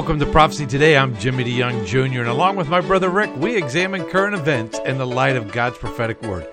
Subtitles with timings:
[0.00, 0.96] Welcome to Prophecy Today.
[0.96, 4.96] I'm Jimmy DeYoung Jr., and along with my brother Rick, we examine current events in
[4.96, 6.48] the light of God's prophetic word.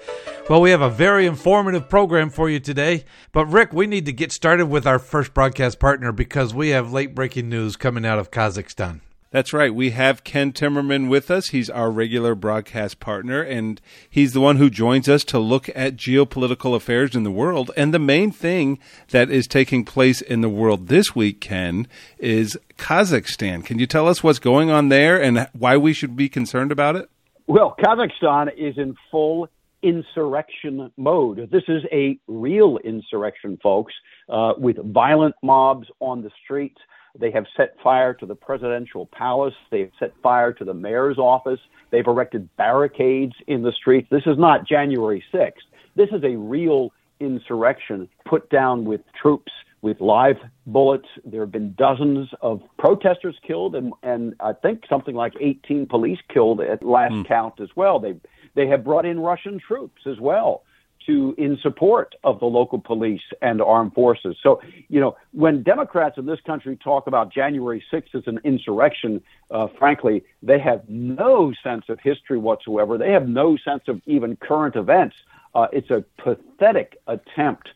[0.49, 3.05] Well, we have a very informative program for you today.
[3.31, 6.91] But, Rick, we need to get started with our first broadcast partner because we have
[6.91, 8.99] late breaking news coming out of Kazakhstan.
[9.37, 9.71] That's right.
[9.71, 11.49] We have Ken Timmerman with us.
[11.49, 13.79] He's our regular broadcast partner, and
[14.09, 17.69] he's the one who joins us to look at geopolitical affairs in the world.
[17.77, 18.79] And the main thing
[19.11, 21.85] that is taking place in the world this week, Ken,
[22.17, 23.63] is Kazakhstan.
[23.63, 26.95] Can you tell us what's going on there and why we should be concerned about
[26.95, 27.07] it?
[27.45, 29.49] Well, Kazakhstan is in full
[29.83, 31.51] insurrection mode.
[31.51, 33.93] This is a real insurrection, folks,
[34.29, 36.79] uh, with violent mobs on the streets.
[37.19, 39.53] They have set fire to the presidential palace.
[39.71, 41.59] They've set fire to the mayor's office.
[41.91, 44.07] They've erected barricades in the streets.
[44.09, 45.53] This is not January 6th.
[45.95, 51.07] This is a real insurrection put down with troops, with live bullets.
[51.25, 56.19] There have been dozens of protesters killed, and, and I think something like 18 police
[56.31, 57.27] killed at last mm.
[57.27, 57.99] count as well.
[57.99, 58.15] They
[58.55, 60.63] they have brought in Russian troops as well
[61.07, 64.37] to in support of the local police and armed forces.
[64.43, 69.21] So, you know, when Democrats in this country talk about January 6th as an insurrection,
[69.49, 72.97] uh, frankly, they have no sense of history whatsoever.
[72.97, 75.15] They have no sense of even current events.
[75.55, 77.69] Uh, it's a pathetic attempt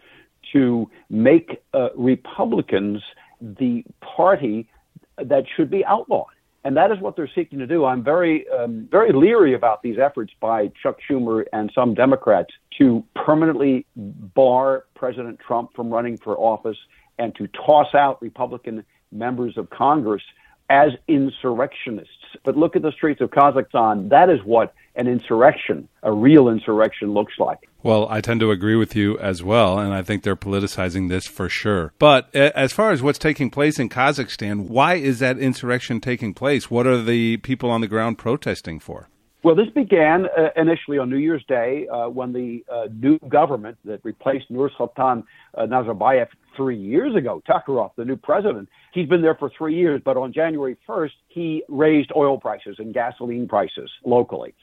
[0.52, 3.02] to make uh, Republicans
[3.40, 4.70] the party
[5.18, 6.28] that should be outlawed.
[6.64, 7.86] And that is what they're seeking to do.
[7.86, 13.04] I'm very, um, very leery about these efforts by Chuck Schumer and some Democrats to
[13.16, 16.78] permanently bar President Trump from running for office
[17.18, 20.22] and to toss out Republican members of Congress
[20.70, 22.38] as insurrectionists.
[22.44, 24.10] But look at the streets of Kazakhstan.
[24.10, 27.68] That is what an insurrection, a real insurrection, looks like.
[27.84, 31.26] Well, I tend to agree with you as well, and I think they're politicizing this
[31.26, 31.94] for sure.
[31.98, 36.70] But as far as what's taking place in Kazakhstan, why is that insurrection taking place?
[36.70, 39.10] What are the people on the ground protesting for?
[39.44, 43.80] Well, this began uh, initially on New Year's Day uh, when the uh, new government
[43.86, 45.24] that replaced Nursultan
[45.56, 50.02] uh, Nazarbayev three years ago, Tokayev, the new president, he's been there for three years,
[50.04, 54.54] but on January 1st, he raised oil prices and gasoline prices locally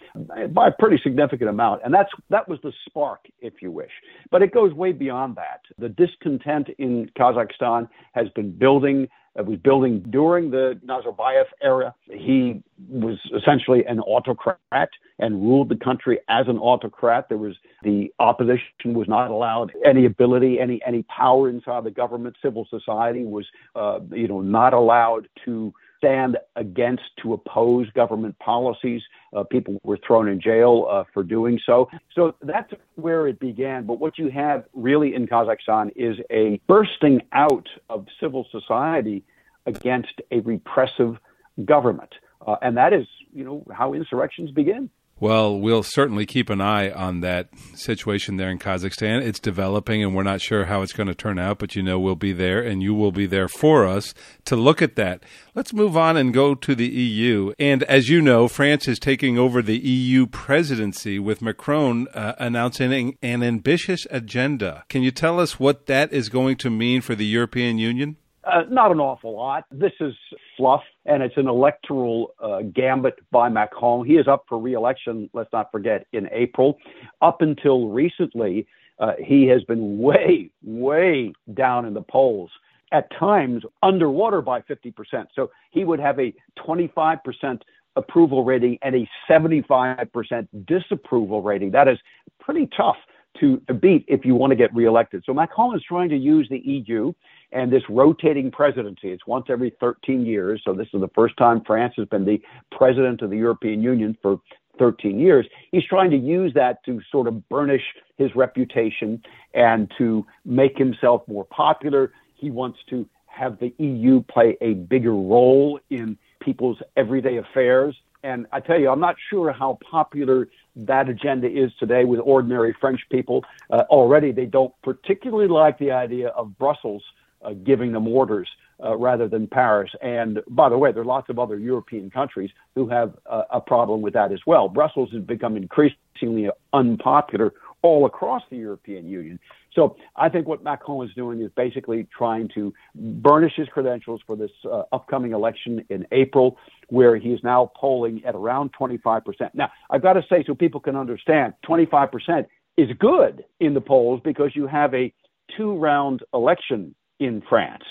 [0.51, 1.83] by a pretty significant amount.
[1.85, 3.91] And that's, that was the spark, if you wish.
[4.31, 5.61] But it goes way beyond that.
[5.79, 9.09] The discontent in Kazakhstan has been building
[9.47, 11.95] was building during the Nazarbayev era.
[12.11, 17.29] He was essentially an autocrat and ruled the country as an autocrat.
[17.29, 22.37] There was the opposition was not allowed any ability, any any power inside the government.
[22.43, 29.03] Civil society was, uh, you know, not allowed to stand against to oppose government policies.
[29.37, 31.89] Uh, people were thrown in jail uh, for doing so.
[32.15, 33.85] So that's where it began.
[33.85, 39.25] But what you have really in Kazakhstan is a bursting out of civil society
[39.67, 41.19] against a repressive
[41.65, 42.15] government.
[42.47, 44.89] Uh, and that is, you know, how insurrections begin.
[45.21, 49.21] Well, we'll certainly keep an eye on that situation there in Kazakhstan.
[49.21, 51.99] It's developing, and we're not sure how it's going to turn out, but you know
[51.99, 54.15] we'll be there, and you will be there for us
[54.45, 55.25] to look at that.
[55.57, 57.53] Let's move on and go to the EU.
[57.59, 63.19] And as you know, France is taking over the EU presidency with Macron uh, announcing
[63.21, 64.85] an ambitious agenda.
[64.89, 68.19] Can you tell us what that is going to mean for the European Union?
[68.45, 69.65] Uh, not an awful lot.
[69.71, 70.15] This is
[70.57, 74.07] fluff, and it's an electoral uh, gambit by Macron.
[74.07, 75.31] He is up for re-election.
[75.33, 76.79] Let's not forget in April.
[77.23, 78.67] Up until recently,
[78.99, 82.51] uh, he has been way, way down in the polls.
[82.93, 85.27] At times, underwater by 50%.
[85.35, 87.61] So he would have a 25%
[87.97, 91.71] approval rating and a 75% disapproval rating.
[91.73, 91.99] That is
[92.39, 92.97] pretty tough
[93.41, 95.23] to beat if you want to get reelected.
[95.25, 97.13] So Macron is trying to use the EU
[97.53, 99.11] and this rotating presidency.
[99.11, 100.61] It's once every 13 years.
[100.65, 102.41] So this is the first time France has been the
[102.73, 104.41] president of the European Union for
[104.79, 105.47] 13 years.
[105.73, 107.83] He's trying to use that to sort of burnish
[108.17, 109.23] his reputation
[109.55, 112.13] and to make himself more popular.
[112.35, 117.97] He wants to have the EU play a bigger role in people's everyday affairs.
[118.23, 122.75] And I tell you, I'm not sure how popular that agenda is today with ordinary
[122.81, 123.45] French people.
[123.71, 127.03] Uh, already, they don't particularly like the idea of Brussels
[127.43, 128.49] uh, giving them orders
[128.83, 129.91] uh, rather than Paris.
[130.03, 133.61] And by the way, there are lots of other European countries who have uh, a
[133.61, 134.69] problem with that as well.
[134.69, 137.53] Brussels has become increasingly unpopular
[137.83, 139.39] all across the European Union.
[139.75, 144.37] So I think what Macron is doing is basically trying to burnish his credentials for
[144.37, 146.59] this uh, upcoming election in April,
[146.89, 149.23] where he is now polling at around 25%.
[149.55, 152.47] Now, I've got to say, so people can understand, 25%
[152.77, 155.13] is good in the polls because you have a
[155.57, 157.85] two round election in France.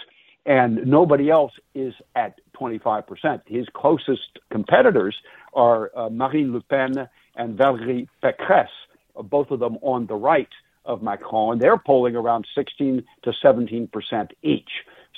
[0.45, 3.41] And nobody else is at 25%.
[3.47, 5.15] His closest competitors
[5.53, 8.67] are uh, Marine Le Pen and Valérie Pécresse,
[9.23, 10.49] both of them on the right
[10.85, 14.69] of Macron, they're polling around 16 to 17 percent each.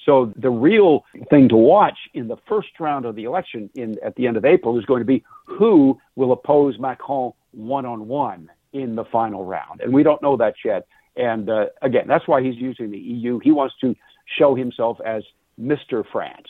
[0.06, 4.16] So the real thing to watch in the first round of the election in at
[4.16, 8.50] the end of April is going to be who will oppose Macron one on one
[8.74, 10.88] in the final round, and we don't know that yet.
[11.16, 13.40] And uh, again, that's why he's using the EU.
[13.40, 13.96] He wants to
[14.38, 15.24] show himself as
[15.60, 16.04] Mr.
[16.12, 16.48] France.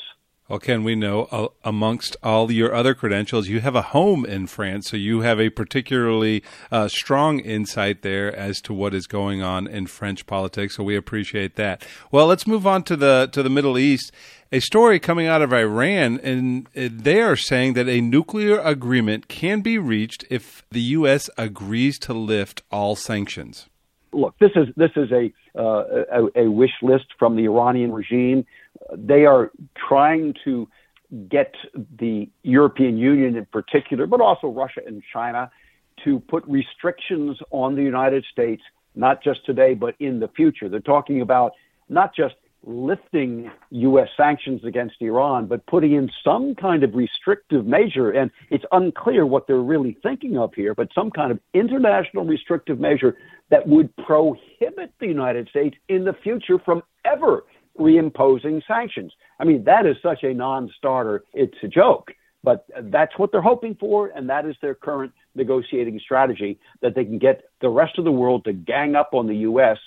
[0.49, 4.47] Well, Ken, we know uh, amongst all your other credentials, you have a home in
[4.47, 9.43] France, so you have a particularly uh, strong insight there as to what is going
[9.43, 10.75] on in French politics.
[10.75, 11.85] So we appreciate that.
[12.11, 14.11] Well, let's move on to the to the Middle East.
[14.51, 19.61] A story coming out of Iran, and they are saying that a nuclear agreement can
[19.61, 21.29] be reached if the U.S.
[21.37, 23.67] agrees to lift all sanctions.
[24.13, 28.47] Look, this is this is a, uh, a, a wish list from the Iranian regime
[28.95, 30.68] they are trying to
[31.30, 31.56] get
[32.00, 35.50] the European Union in particular, but also Russia and China,
[36.03, 38.62] to put restrictions on the United States,
[38.95, 40.69] not just today, but in the future.
[40.69, 41.53] They're talking about
[41.89, 44.09] not just lifting U.S.
[44.18, 48.12] sanctions against Iran, but putting in some kind of restrictive measure.
[48.12, 52.80] And it's unclear what they're really thinking of here, but some kind of international restrictive
[52.80, 53.18] measure
[53.50, 57.44] that would prohibit the United States in the future from ever
[57.79, 59.11] reimposing sanctions.
[59.39, 62.11] I mean, that is such a non starter, it's a joke.
[62.43, 67.03] But that's what they're hoping for, and that is their current negotiating strategy that they
[67.03, 69.77] can get the rest of the world to gang up on the U.S.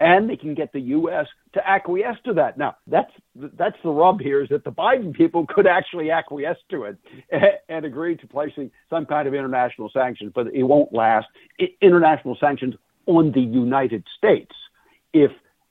[0.00, 1.26] and they can get the U.S.
[1.54, 2.58] to acquiesce to that.
[2.58, 6.84] Now, that's that's the rub here is that the Biden people could actually acquiesce to
[6.84, 6.98] it
[7.70, 11.26] and agree to placing some kind of international sanctions, but it won't last.
[11.80, 12.74] International sanctions
[13.06, 14.52] on the United States
[15.14, 15.30] if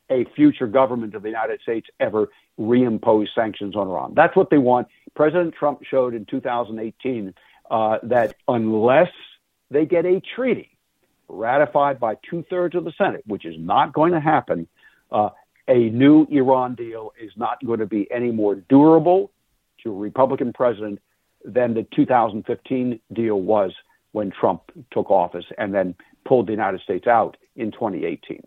[0.10, 2.30] a future government of the United States ever
[2.60, 4.14] reimpose sanctions on Iran.
[4.16, 4.88] That's what they want.
[5.16, 7.34] President Trump showed in 2018
[7.72, 9.12] uh, that unless
[9.72, 10.78] they get a treaty
[11.28, 14.68] ratified by two thirds of the Senate, which is not going to happen,
[15.12, 15.30] uh,
[15.68, 19.32] a new Iran deal is not going to be any more durable
[19.84, 21.00] to a Republican president
[21.46, 23.72] than the 2015 deal was
[24.12, 24.62] when Trump
[24.92, 25.96] took office and then
[26.26, 28.42] pulled the United States out in 2018.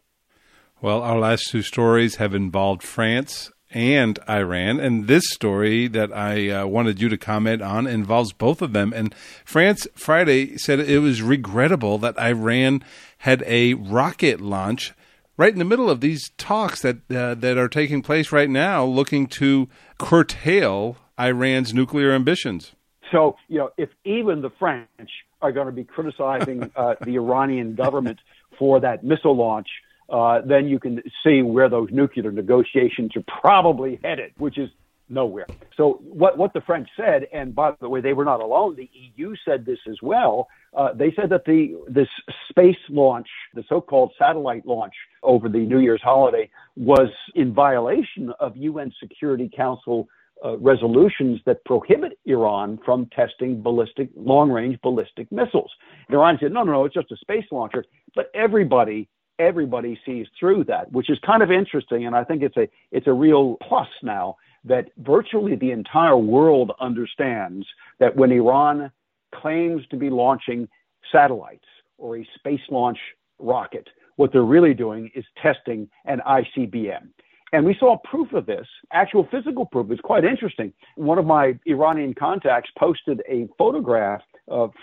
[0.86, 4.78] Well, our last two stories have involved France and Iran.
[4.78, 8.92] And this story that I uh, wanted you to comment on involves both of them.
[8.94, 9.12] And
[9.44, 12.84] France Friday said it was regrettable that Iran
[13.18, 14.94] had a rocket launch
[15.36, 18.84] right in the middle of these talks that uh, that are taking place right now,
[18.84, 19.68] looking to
[19.98, 22.76] curtail Iran's nuclear ambitions.
[23.10, 25.10] So, you know, if even the French
[25.42, 28.20] are going to be criticizing uh, the Iranian government
[28.56, 29.66] for that missile launch,
[30.08, 34.70] uh, then you can see where those nuclear negotiations are probably headed, which is
[35.08, 35.46] nowhere.
[35.76, 38.76] So what what the French said, and by the way, they were not alone.
[38.76, 40.48] The EU said this as well.
[40.76, 42.08] Uh, they said that the this
[42.48, 48.56] space launch, the so-called satellite launch over the New Year's holiday, was in violation of
[48.56, 50.08] UN Security Council
[50.44, 55.70] uh, resolutions that prohibit Iran from testing ballistic, long-range ballistic missiles.
[56.08, 57.84] And Iran said, no, no, no, it's just a space launcher.
[58.14, 59.08] But everybody
[59.38, 62.06] everybody sees through that, which is kind of interesting.
[62.06, 66.72] And I think it's a, it's a real plus now that virtually the entire world
[66.80, 67.66] understands
[68.00, 68.90] that when Iran
[69.34, 70.68] claims to be launching
[71.12, 71.64] satellites
[71.98, 72.98] or a space launch
[73.38, 77.08] rocket, what they're really doing is testing an ICBM.
[77.52, 79.90] And we saw proof of this, actual physical proof.
[79.90, 80.72] It's quite interesting.
[80.96, 84.20] One of my Iranian contacts posted a photograph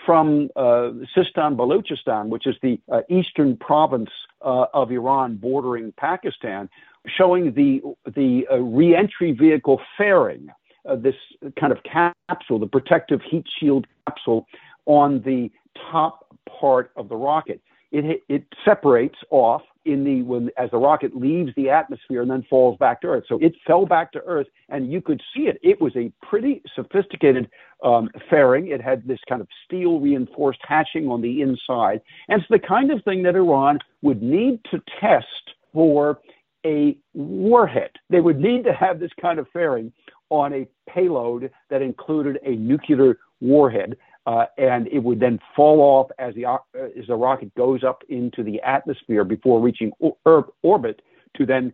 [0.04, 4.10] from uh, Sistan Baluchistan, which is the uh, eastern province
[4.42, 6.68] uh, of Iran bordering Pakistan,
[7.06, 7.82] showing the
[8.14, 10.48] the uh, reentry vehicle fairing,
[10.88, 11.14] uh, this
[11.58, 14.46] kind of capsule, the protective heat shield capsule,
[14.86, 15.50] on the
[15.90, 16.26] top
[16.60, 17.60] part of the rocket.
[17.90, 22.44] It it separates off in the when as the rocket leaves the atmosphere and then
[22.48, 23.24] falls back to Earth.
[23.28, 25.58] So it fell back to Earth, and you could see it.
[25.62, 27.48] It was a pretty sophisticated
[27.82, 28.68] um, fairing.
[28.68, 32.90] It had this kind of steel reinforced hatching on the inside, and it's the kind
[32.90, 36.20] of thing that Iran would need to test for
[36.64, 37.90] a warhead.
[38.10, 39.92] They would need to have this kind of fairing
[40.30, 46.10] on a payload that included a nuclear warhead uh, and it would then fall off
[46.18, 46.58] as the uh,
[46.98, 51.02] as the rocket goes up into the atmosphere before reaching or- orbit
[51.36, 51.72] to then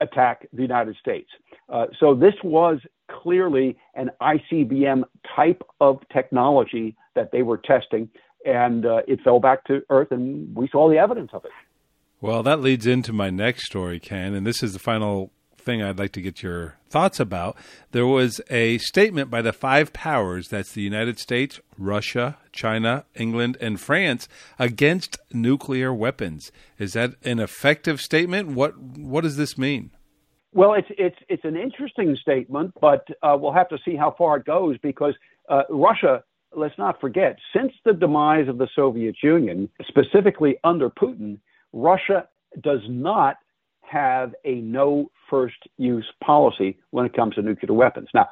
[0.00, 1.28] attack the United States.
[1.68, 2.78] Uh, so this was
[3.10, 8.08] clearly an ICBM type of technology that they were testing,
[8.44, 11.50] and uh, it fell back to Earth, and we saw the evidence of it.
[12.20, 15.30] Well, that leads into my next story, Ken, and this is the final
[15.66, 17.56] thing I'd like to get your thoughts about.
[17.90, 23.58] There was a statement by the five powers that's the United States, Russia, China, England,
[23.60, 26.50] and France against nuclear weapons.
[26.78, 28.48] Is that an effective statement?
[28.48, 29.90] What what does this mean?
[30.54, 34.38] Well, it's it's it's an interesting statement, but uh, we'll have to see how far
[34.38, 35.14] it goes because
[35.50, 36.24] uh, Russia.
[36.54, 41.38] Let's not forget, since the demise of the Soviet Union, specifically under Putin,
[41.74, 42.28] Russia
[42.62, 43.36] does not
[43.90, 48.08] have a no first use policy when it comes to nuclear weapons.
[48.14, 48.28] Now,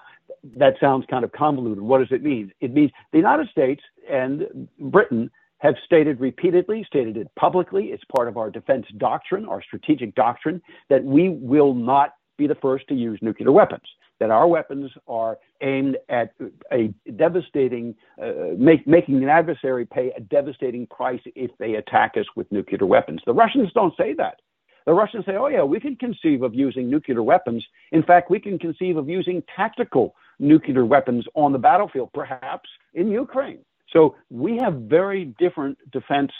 [0.56, 1.82] that sounds kind of convoluted.
[1.82, 2.52] What does it mean?
[2.60, 8.28] It means the United States and Britain have stated repeatedly, stated it publicly, it's part
[8.28, 12.94] of our defense doctrine, our strategic doctrine, that we will not be the first to
[12.94, 13.82] use nuclear weapons.
[14.20, 16.34] That our weapons are aimed at
[16.72, 22.26] a devastating, uh, make, making an adversary pay a devastating price if they attack us
[22.36, 23.20] with nuclear weapons.
[23.24, 24.40] The Russians don't say that.
[24.86, 27.64] The Russians say, oh, yeah, we can conceive of using nuclear weapons.
[27.92, 33.10] In fact, we can conceive of using tactical nuclear weapons on the battlefield, perhaps in
[33.10, 33.60] Ukraine.
[33.90, 36.32] So we have very different defense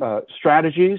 [0.00, 0.98] uh, strategies.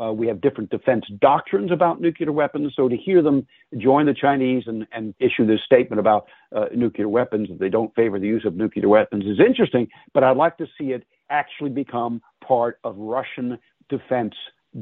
[0.00, 2.72] Uh, we have different defense doctrines about nuclear weapons.
[2.76, 3.46] So to hear them
[3.78, 7.94] join the Chinese and, and issue this statement about uh, nuclear weapons, that they don't
[7.94, 9.88] favor the use of nuclear weapons, is interesting.
[10.12, 13.58] But I'd like to see it actually become part of Russian
[13.88, 14.34] defense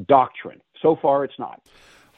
[0.07, 0.61] doctrine.
[0.81, 1.61] So far, it's not.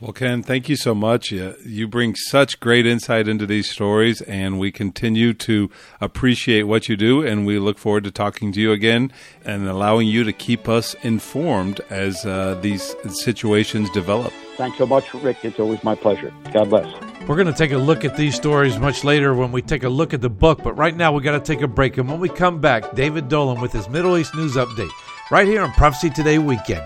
[0.02, 1.32] Well, Ken, thank you so much.
[1.32, 5.70] You bring such great insight into these stories, and we continue to
[6.02, 7.26] appreciate what you do.
[7.26, 9.14] And we look forward to talking to you again
[9.46, 14.34] and allowing you to keep us informed as uh, these situations develop.
[14.58, 15.38] Thanks so much, Rick.
[15.44, 16.34] It's always my pleasure.
[16.52, 16.86] God bless.
[17.26, 19.90] We're going to take a look at these stories much later when we take a
[19.90, 21.98] look at the book, but right now we got to take a break.
[21.98, 24.92] And when we come back, David Dolan with his Middle East News Update
[25.32, 26.86] right here on Prophecy Today Weekend.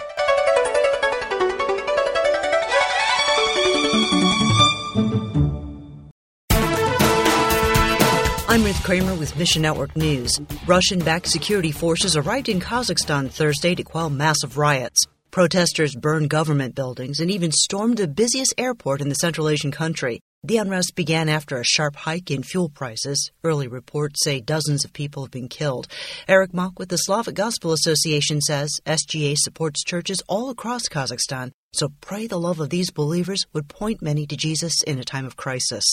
[8.50, 10.32] I'm Ruth Kramer with Mission Network News.
[10.68, 15.06] Russian backed security forces arrived in Kazakhstan Thursday to quell massive riots.
[15.32, 20.20] Protesters burned government buildings and even stormed the busiest airport in the Central Asian country.
[20.42, 23.30] The unrest began after a sharp hike in fuel prices.
[23.44, 25.90] Early reports say dozens of people have been killed.
[26.30, 31.90] Eric Mock with the Slavic Gospel Association says SGA supports churches all across Kazakhstan, so
[32.00, 35.36] pray the love of these believers would point many to Jesus in a time of
[35.36, 35.84] crisis.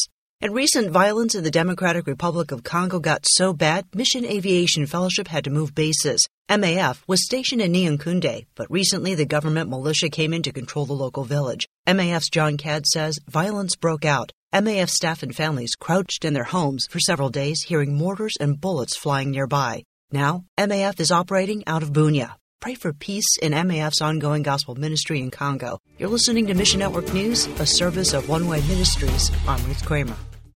[0.43, 5.29] And recent violence in the Democratic Republic of Congo got so bad, Mission Aviation Fellowship
[5.29, 6.29] had to move bases.
[6.51, 10.93] MAF was stationed in Nyankunde, but recently the government militia came in to control the
[10.93, 11.67] local village.
[11.89, 14.31] MAF's John Cadd says violence broke out.
[14.55, 18.95] MAF staff and families crouched in their homes for several days, hearing mortars and bullets
[18.95, 19.85] flying nearby.
[20.13, 22.35] Now, MAF is operating out of Bunia.
[22.61, 25.79] Pray for peace in MAF's ongoing gospel ministry in Congo.
[25.99, 29.31] You're listening to Mission Network News, a service of One Way Ministries.
[29.47, 30.17] I'm Ruth Kramer.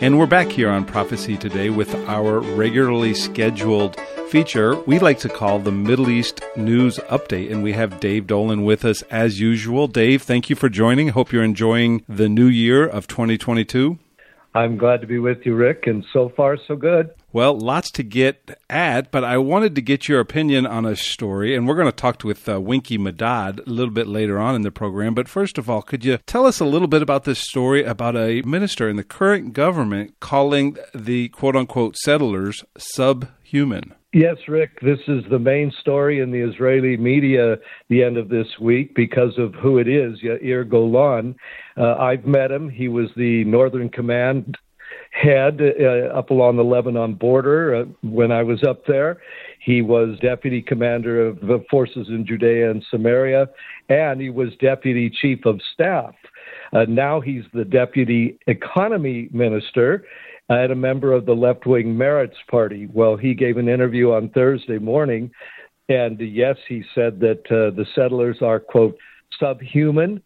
[0.00, 4.00] And we're back here on Prophecy Today with our regularly scheduled
[4.30, 7.50] feature we like to call the Middle East News Update.
[7.50, 9.86] And we have Dave Dolan with us as usual.
[9.86, 11.08] Dave, thank you for joining.
[11.08, 13.98] Hope you're enjoying the new year of 2022.
[14.54, 17.10] I'm glad to be with you, Rick, and so far, so good.
[17.36, 21.54] Well, lots to get at, but I wanted to get your opinion on a story,
[21.54, 24.62] and we're going to talk with uh, Winky Madad a little bit later on in
[24.62, 25.12] the program.
[25.12, 28.16] But first of all, could you tell us a little bit about this story about
[28.16, 33.92] a minister in the current government calling the quote unquote settlers subhuman?
[34.14, 37.56] Yes, Rick, this is the main story in the Israeli media
[37.90, 41.36] the end of this week because of who it is, Yair Golan.
[41.76, 42.70] Uh, I've met him.
[42.70, 44.56] He was the Northern Command
[45.20, 49.18] head uh, up along the Lebanon border uh, when I was up there.
[49.60, 53.48] He was deputy commander of the forces in Judea and Samaria,
[53.88, 56.14] and he was deputy chief of staff.
[56.72, 60.04] Uh, now he's the deputy economy minister
[60.48, 62.88] and a member of the left wing Meretz Party.
[62.92, 65.30] Well, he gave an interview on Thursday morning,
[65.88, 68.96] and yes, he said that uh, the settlers are, quote,
[69.40, 70.22] subhuman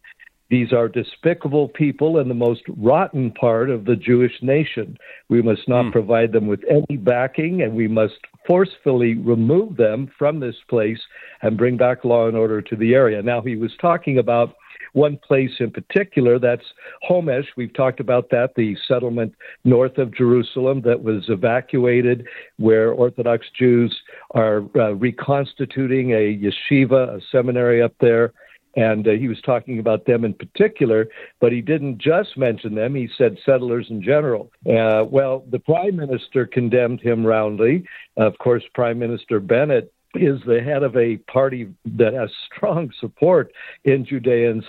[0.51, 4.97] these are despicable people and the most rotten part of the Jewish nation.
[5.29, 5.93] We must not mm.
[5.93, 10.99] provide them with any backing, and we must forcefully remove them from this place
[11.43, 13.23] and bring back law and order to the area.
[13.23, 14.57] Now, he was talking about
[14.93, 16.65] one place in particular, that's
[17.09, 17.47] Homesh.
[17.57, 22.27] We've talked about that, the settlement north of Jerusalem that was evacuated,
[22.57, 23.97] where Orthodox Jews
[24.33, 28.33] are uh, reconstituting a yeshiva, a seminary up there
[28.77, 31.09] and uh, he was talking about them in particular,
[31.41, 32.95] but he didn't just mention them.
[32.95, 34.51] He said settlers in general.
[34.67, 37.85] Uh, well, the prime minister condemned him roundly.
[38.17, 43.53] Of course, Prime Minister Bennett is the head of a party that has strong support
[43.85, 44.65] in Judea and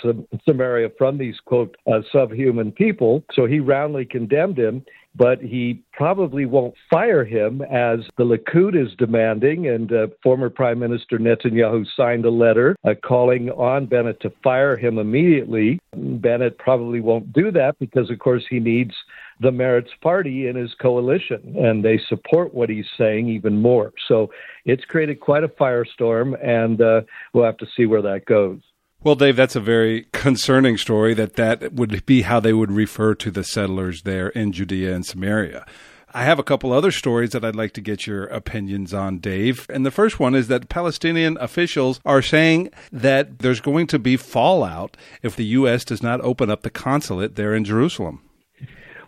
[0.48, 3.24] Samaria from these, quote, uh, subhuman people.
[3.34, 8.96] So he roundly condemned him but he probably won't fire him as the Likud is
[8.98, 9.68] demanding.
[9.68, 14.77] And uh, former Prime Minister Netanyahu signed a letter uh, calling on Bennett to fire
[14.77, 15.80] him immediately.
[15.94, 18.94] Bennett probably won't do that because, of course, he needs
[19.41, 23.91] the Meretz Party in his coalition, and they support what he's saying even more.
[24.08, 24.30] So
[24.65, 27.01] it's created quite a firestorm, and uh,
[27.34, 28.60] we'll have to see where that goes.
[29.03, 33.15] Well, Dave, that's a very concerning story that that would be how they would refer
[33.15, 35.65] to the settlers there in Judea and Samaria.
[36.13, 39.65] I have a couple other stories that I'd like to get your opinions on, Dave.
[39.72, 44.17] And the first one is that Palestinian officials are saying that there's going to be
[44.17, 45.84] fallout if the U.S.
[45.84, 48.22] does not open up the consulate there in Jerusalem.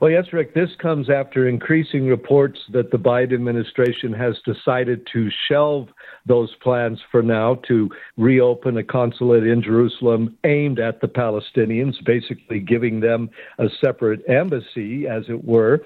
[0.04, 5.30] Well, yes, Rick, this comes after increasing reports that the Biden administration has decided to
[5.48, 5.88] shelve
[6.26, 12.60] those plans for now to reopen a consulate in Jerusalem aimed at the Palestinians, basically
[12.60, 13.30] giving them
[13.60, 15.80] a separate embassy, as it were.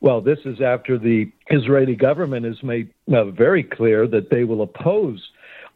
[0.00, 4.62] Well, this is after the Israeli government has made uh, very clear that they will
[4.62, 5.20] oppose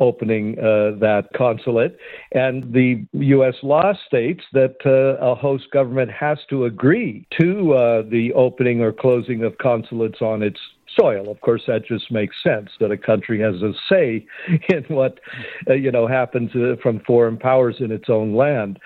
[0.02, 1.96] opening uh, that consulate.
[2.32, 3.54] And the U.S.
[3.62, 8.92] law states that uh, a host government has to agree to uh, the opening or
[8.92, 10.58] closing of consulates on its
[10.98, 11.30] soil.
[11.30, 14.26] Of course, that just makes sense that a country has a say
[14.68, 15.20] in what
[15.70, 18.78] uh, you know happens uh, from foreign powers in its own land.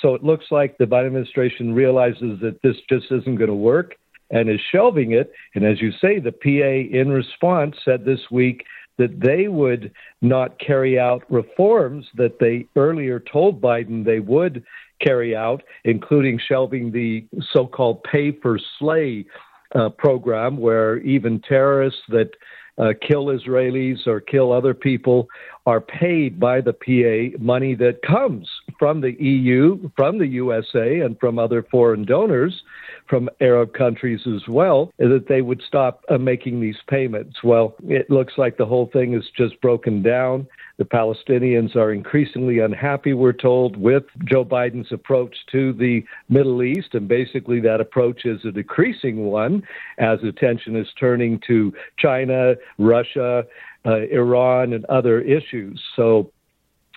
[0.00, 3.94] So it looks like the Biden administration realizes that this just isn't going to work
[4.30, 5.30] and is shelving it.
[5.54, 8.64] And as you say, the PA in response said this week
[8.98, 14.64] that they would not carry out reforms that they earlier told Biden they would
[15.00, 19.26] carry out, including shelving the so called pay for slay
[19.74, 22.30] uh, program where even terrorists that
[22.78, 25.28] uh, kill Israelis or kill other people
[25.64, 31.18] are paid by the PA money that comes from the EU, from the USA, and
[31.18, 32.62] from other foreign donors,
[33.08, 37.42] from Arab countries as well, that they would stop uh, making these payments.
[37.42, 40.46] Well, it looks like the whole thing is just broken down.
[40.78, 46.88] The Palestinians are increasingly unhappy, we're told, with Joe Biden's approach to the Middle East.
[46.92, 49.62] And basically, that approach is a decreasing one
[49.98, 53.44] as attention is turning to China, Russia,
[53.86, 55.82] uh, Iran, and other issues.
[55.94, 56.30] So,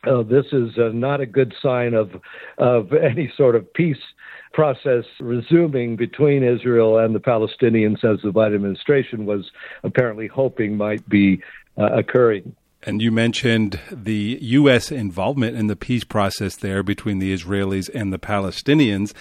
[0.08, 2.12] uh, this is uh, not a good sign of
[2.58, 3.98] of any sort of peace
[4.54, 9.50] process resuming between Israel and the Palestinians, as the Biden administration was
[9.84, 11.42] apparently hoping might be
[11.78, 12.56] uh, occurring.
[12.82, 14.90] And you mentioned the U.S.
[14.90, 19.14] involvement in the peace process there between the Israelis and the Palestinians.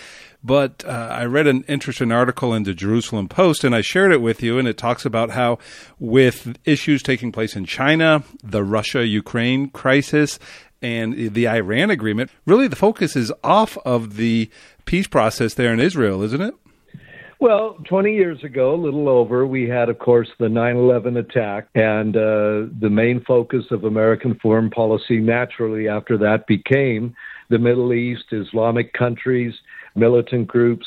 [0.45, 4.23] But uh, I read an interesting article in the Jerusalem Post, and I shared it
[4.23, 4.61] with you.
[4.61, 5.59] And it talks about how,
[5.99, 10.39] with issues taking place in China, the Russia Ukraine crisis,
[10.83, 14.51] and the Iran agreement, really the focus is off of the
[14.85, 16.55] peace process there in Israel, isn't it?
[17.41, 21.69] Well, 20 years ago, a little over, we had, of course, the 9 11 attack.
[21.75, 27.15] And uh, the main focus of American foreign policy naturally after that became
[27.49, 29.55] the Middle East, Islamic countries,
[29.95, 30.87] militant groups,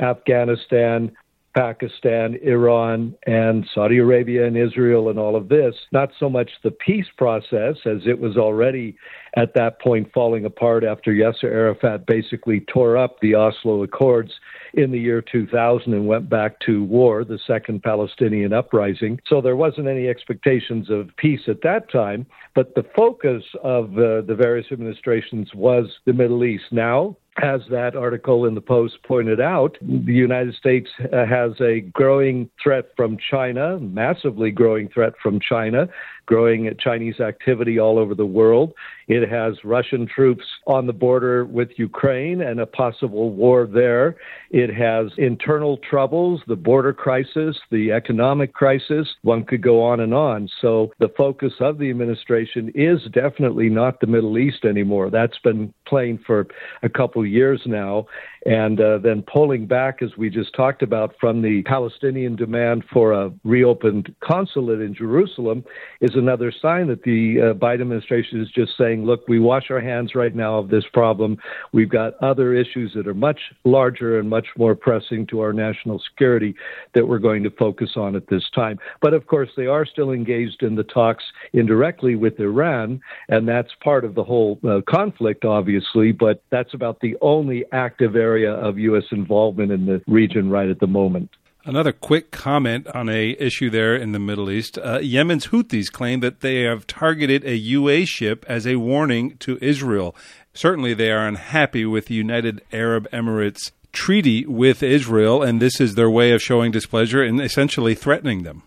[0.00, 1.10] Afghanistan,
[1.56, 6.70] Pakistan, Iran, and Saudi Arabia and Israel and all of this, not so much the
[6.70, 8.94] peace process, as it was already
[9.36, 14.32] at that point falling apart after Yasser Arafat basically tore up the Oslo Accords
[14.74, 19.18] in the year 2000 and went back to war, the second Palestinian uprising.
[19.26, 24.20] So there wasn't any expectations of peace at that time, but the focus of uh,
[24.20, 26.64] the various administrations was the Middle East.
[26.70, 31.80] Now, as that article in the Post pointed out, the United States uh, has a
[31.80, 35.88] growing threat from China, massively growing threat from China.
[36.26, 38.74] Growing Chinese activity all over the world.
[39.08, 44.16] It has Russian troops on the border with Ukraine and a possible war there.
[44.50, 49.06] It has internal troubles, the border crisis, the economic crisis.
[49.22, 50.48] One could go on and on.
[50.60, 55.10] So the focus of the administration is definitely not the Middle East anymore.
[55.10, 56.46] That's been plain for
[56.82, 58.06] a couple years now.
[58.46, 63.12] And uh, then pulling back, as we just talked about, from the Palestinian demand for
[63.12, 65.64] a reopened consulate in Jerusalem
[66.00, 69.80] is another sign that the uh, Biden administration is just saying, look, we wash our
[69.80, 71.38] hands right now of this problem.
[71.72, 76.00] We've got other issues that are much larger and much more pressing to our national
[76.08, 76.54] security
[76.94, 78.78] that we're going to focus on at this time.
[79.00, 83.72] But of course, they are still engaged in the talks indirectly with Iran, and that's
[83.82, 88.52] part of the whole uh, conflict, obviously, but that's about the only active area area
[88.52, 89.04] of U.S.
[89.12, 91.30] involvement in the region right at the moment.
[91.64, 94.78] Another quick comment on a issue there in the Middle East.
[94.78, 99.58] Uh, Yemen's Houthis claim that they have targeted a UA ship as a warning to
[99.60, 100.14] Israel.
[100.54, 105.94] Certainly, they are unhappy with the United Arab Emirates treaty with Israel, and this is
[105.94, 108.62] their way of showing displeasure and essentially threatening them.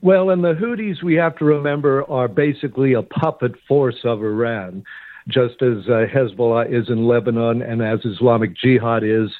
[0.00, 4.84] Well, and the Houthis, we have to remember, are basically a puppet force of Iran
[5.28, 9.30] just as uh, Hezbollah is in Lebanon and as Islamic Jihad is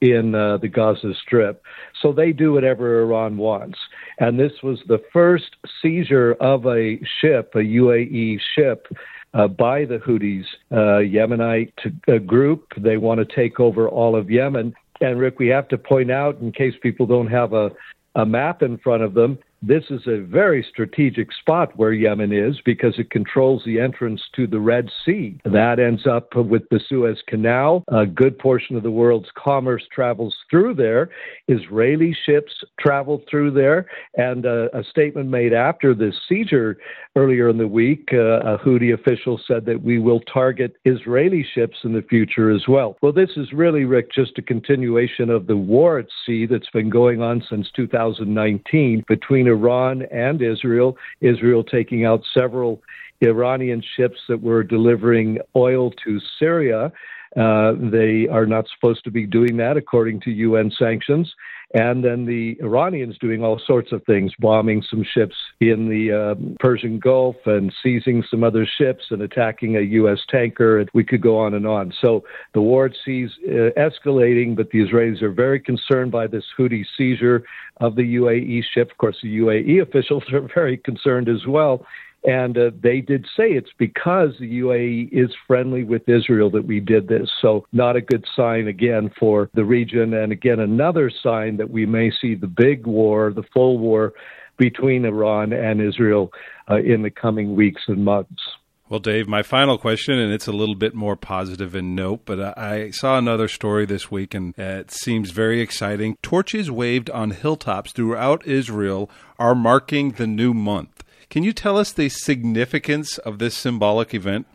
[0.00, 1.62] in uh, the Gaza Strip.
[2.00, 3.78] So they do whatever Iran wants.
[4.18, 8.86] And this was the first seizure of a ship, a UAE ship.
[9.32, 11.72] Uh, by the Houthis, uh, Yemenite
[12.08, 12.72] uh, group.
[12.76, 14.74] They want to take over all of Yemen.
[15.00, 17.70] And Rick, we have to point out, in case people don't have a,
[18.16, 22.58] a map in front of them, this is a very strategic spot where Yemen is
[22.64, 25.38] because it controls the entrance to the Red Sea.
[25.44, 27.84] That ends up with the Suez Canal.
[27.88, 31.10] A good portion of the world's commerce travels through there.
[31.48, 33.86] Israeli ships travel through there.
[34.16, 36.78] And uh, a statement made after this seizure
[37.16, 41.78] earlier in the week, uh, a Houthi official said that we will target Israeli ships
[41.84, 42.96] in the future as well.
[43.02, 46.88] Well, this is really, Rick, just a continuation of the war at sea that's been
[46.88, 52.82] going on since 2019 between Iran and Israel, Israel taking out several
[53.22, 56.92] Iranian ships that were delivering oil to Syria.
[57.36, 61.32] Uh, they are not supposed to be doing that according to UN sanctions
[61.72, 66.56] and then the Iranians doing all sorts of things, bombing some ships in the uh,
[66.58, 70.18] Persian Gulf and seizing some other ships and attacking a U.S.
[70.28, 70.84] tanker.
[70.94, 71.92] We could go on and on.
[72.00, 76.44] So the war at is uh, escalating, but the Israelis are very concerned by this
[76.58, 77.44] Houthi seizure
[77.76, 78.90] of the UAE ship.
[78.90, 81.86] Of course, the UAE officials are very concerned as well.
[82.24, 86.78] And uh, they did say it's because the UAE is friendly with Israel that we
[86.78, 87.30] did this.
[87.40, 90.12] So, not a good sign again for the region.
[90.12, 94.12] And again, another sign that we may see the big war, the full war
[94.58, 96.30] between Iran and Israel
[96.70, 98.42] uh, in the coming weeks and months.
[98.90, 102.58] Well, Dave, my final question, and it's a little bit more positive in note, but
[102.58, 106.16] I saw another story this week, and it seems very exciting.
[106.22, 110.99] Torches waved on hilltops throughout Israel are marking the new month.
[111.30, 114.48] Can you tell us the significance of this symbolic event?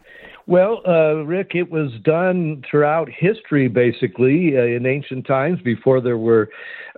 [0.48, 6.20] Well, uh, Rick, it was done throughout history, basically, uh, in ancient times before there
[6.20, 6.50] were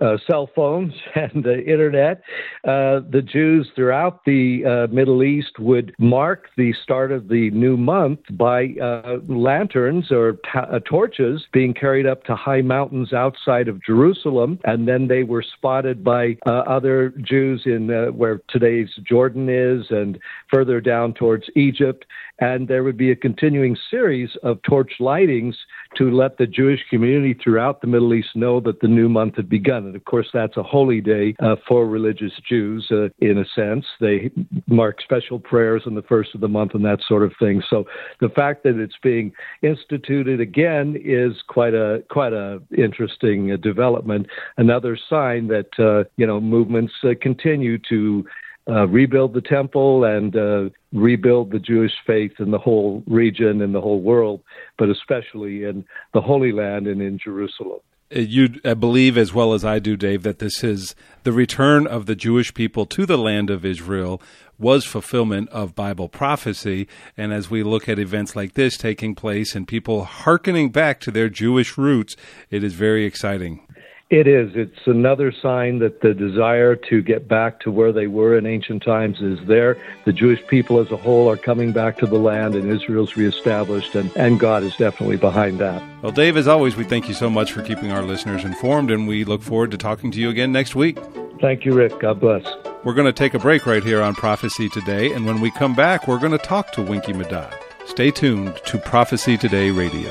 [0.02, 2.22] uh, cell phones and the internet.
[2.64, 7.78] Uh, the Jews throughout the uh, Middle East would mark the start of the new
[7.78, 13.82] month by uh, lanterns or t- torches being carried up to high mountains outside of
[13.82, 20.18] Jerusalem, and then they were spotted by other Jews in where today's Jordan is and
[20.50, 22.04] further down towards Egypt
[22.40, 25.54] and there would be a continuing series of torch lightings
[25.96, 29.48] to let the Jewish community throughout the Middle East know that the new month had
[29.48, 29.86] begun.
[29.86, 33.84] And of course, that's a holy day uh, for religious Jews, uh, in a sense.
[34.00, 34.30] They
[34.66, 37.62] mark special prayers on the first of the month and that sort of thing.
[37.68, 37.86] So
[38.20, 44.26] the fact that it's being instituted again is quite a quite a interesting uh, development.
[44.56, 48.24] Another sign that uh, you know movements uh, continue to
[48.68, 53.74] uh, rebuild the temple and uh, rebuild the Jewish faith in the whole region and
[53.74, 54.42] the whole world,
[54.76, 57.80] but especially in the Holy Land and in Jerusalem.
[58.14, 62.06] Uh, you believe, as well as I do, Dave, that this is the return of
[62.06, 64.20] the Jewish people to the land of Israel
[64.58, 66.88] was fulfillment of Bible prophecy.
[67.16, 71.10] And as we look at events like this taking place and people hearkening back to
[71.10, 72.16] their Jewish roots,
[72.50, 73.66] it is very exciting.
[74.10, 74.52] It is.
[74.54, 78.82] It's another sign that the desire to get back to where they were in ancient
[78.82, 79.76] times is there.
[80.06, 83.94] The Jewish people as a whole are coming back to the land, and Israel's reestablished,
[83.94, 85.82] and, and God is definitely behind that.
[86.00, 89.06] Well, Dave, as always, we thank you so much for keeping our listeners informed, and
[89.06, 90.98] we look forward to talking to you again next week.
[91.42, 92.00] Thank you, Rick.
[92.00, 92.46] God bless.
[92.84, 95.74] We're going to take a break right here on Prophecy Today, and when we come
[95.74, 97.54] back, we're going to talk to Winky Madad.
[97.84, 100.10] Stay tuned to Prophecy Today Radio.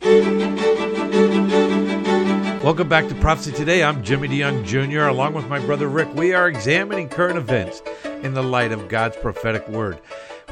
[0.00, 0.58] Welcome
[2.88, 3.82] back to Prophecy Today.
[3.82, 5.06] I'm Jimmy DeYoung Jr.
[5.06, 6.14] along with my brother Rick.
[6.14, 7.82] We are examining current events
[8.22, 9.98] in the light of God's prophetic word.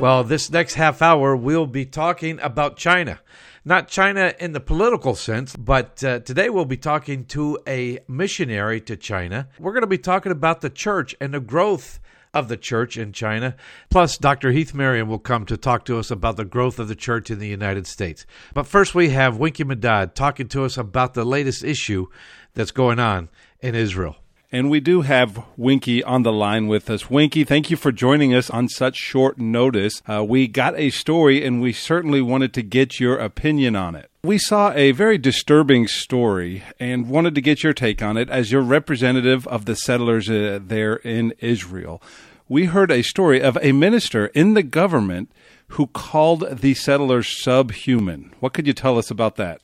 [0.01, 3.21] Well, this next half hour, we'll be talking about China.
[3.65, 8.81] Not China in the political sense, but uh, today we'll be talking to a missionary
[8.83, 9.49] to China.
[9.59, 11.99] We're going to be talking about the church and the growth
[12.35, 13.57] of the church in China.
[13.91, 14.53] Plus, Dr.
[14.53, 17.39] Heath Marion will come to talk to us about the growth of the church in
[17.39, 18.27] the United States.
[18.55, 22.07] But first, we have Winky Madad talking to us about the latest issue
[22.55, 23.29] that's going on
[23.61, 24.17] in Israel.
[24.53, 27.11] And we do have Winky on the line with us.
[27.11, 30.01] Winky, thank you for joining us on such short notice.
[30.07, 34.11] Uh, we got a story and we certainly wanted to get your opinion on it.
[34.27, 38.51] We saw a very disturbing story and wanted to get your take on it as
[38.51, 42.03] your representative of the settlers uh, there in Israel
[42.49, 45.31] we heard a story of a minister in the government
[45.69, 48.33] who called the settlers subhuman.
[48.41, 49.61] What could you tell us about that?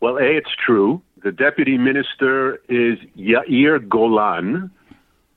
[0.00, 1.02] Well, A, it's true.
[1.22, 4.70] The deputy minister is Yair Golan,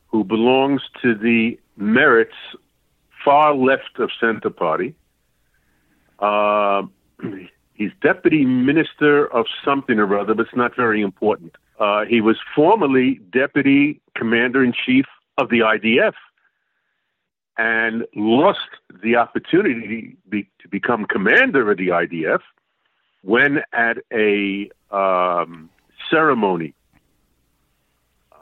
[0.08, 2.28] who belongs to the Meretz
[3.26, 4.96] far left of center party.
[6.20, 6.84] Uh,
[7.80, 11.56] he's deputy minister of something or other, but it's not very important.
[11.80, 15.06] Uh, he was formerly deputy commander in chief
[15.38, 16.14] of the IDF
[17.58, 18.70] and lost
[19.02, 22.42] the opportunity to become commander of the IDF
[23.24, 25.70] when at a um,
[26.12, 26.74] ceremony.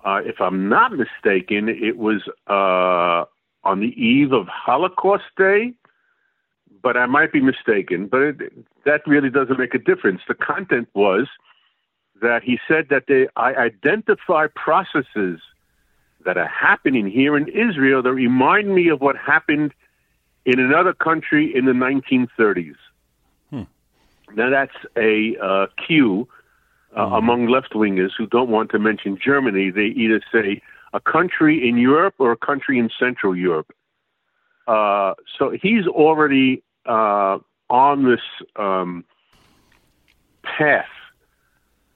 [0.03, 3.25] Uh, if I'm not mistaken, it was uh,
[3.63, 5.73] on the eve of Holocaust Day,
[6.81, 8.07] but I might be mistaken.
[8.07, 8.35] But it,
[8.85, 10.21] that really doesn't make a difference.
[10.27, 11.27] The content was
[12.21, 15.39] that he said that they, I identify processes
[16.25, 19.73] that are happening here in Israel that remind me of what happened
[20.45, 22.75] in another country in the 1930s.
[23.49, 23.63] Hmm.
[24.35, 26.27] Now, that's a uh, cue
[26.95, 27.17] uh, mm.
[27.17, 29.71] among left wingers who don't want to mention Germany.
[29.71, 30.61] They either say
[30.93, 33.71] a country in Europe or a country in Central Europe.
[34.67, 38.21] Uh, so he's already uh, on this
[38.55, 39.03] um,
[40.43, 40.85] path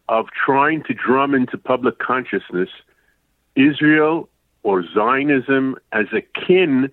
[0.09, 2.69] of trying to drum into public consciousness
[3.55, 4.29] Israel
[4.63, 6.91] or Zionism as akin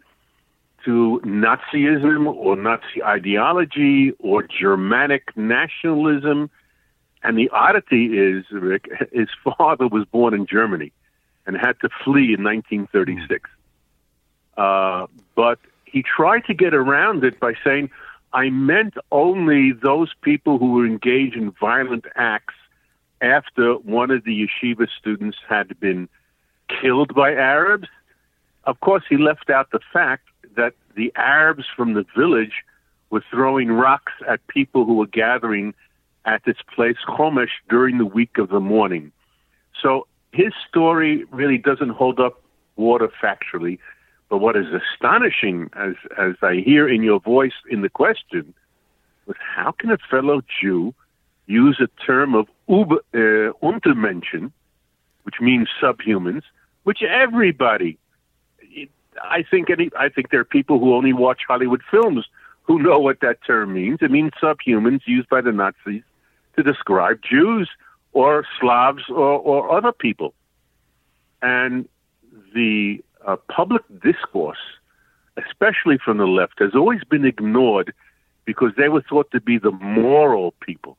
[0.85, 6.51] to Nazism or Nazi ideology or Germanic nationalism.
[7.23, 10.93] And the oddity is, Rick, his father was born in Germany
[11.47, 13.51] and had to flee in 1936.
[14.57, 15.59] Uh, but
[15.93, 17.91] he tried to get around it by saying,
[18.33, 22.55] I meant only those people who were engaged in violent acts
[23.21, 26.09] after one of the yeshiva students had been
[26.69, 27.89] killed by Arabs.
[28.65, 32.65] Of course, he left out the fact that the Arabs from the village
[33.11, 35.75] were throwing rocks at people who were gathering
[36.25, 39.13] at this place, Chomesh, during the week of the mourning.
[39.81, 42.43] So his story really doesn't hold up
[42.77, 43.79] water factually.
[44.29, 48.55] But what is astonishing, as, as I hear in your voice in the question,
[49.27, 50.95] was how can a fellow Jew
[51.47, 54.53] use a term of Uber, uh, Untermenschen,
[55.23, 56.43] which means subhumans,
[56.85, 57.99] which everybody,
[59.23, 62.27] I think, any, I think there are people who only watch Hollywood films
[62.63, 63.99] who know what that term means.
[64.03, 66.03] It means subhumans used by the Nazis
[66.57, 67.69] to describe Jews
[68.13, 70.35] or Slavs or, or other people.
[71.41, 71.89] And
[72.55, 74.59] the uh, public discourse,
[75.37, 77.93] especially from the left, has always been ignored
[78.45, 80.97] because they were thought to be the moral people,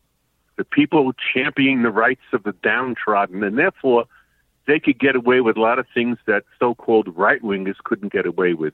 [0.58, 4.06] the people championing the rights of the downtrodden, and therefore
[4.68, 8.26] they could get away with a lot of things that so-called right wingers couldn't get
[8.28, 8.74] away with.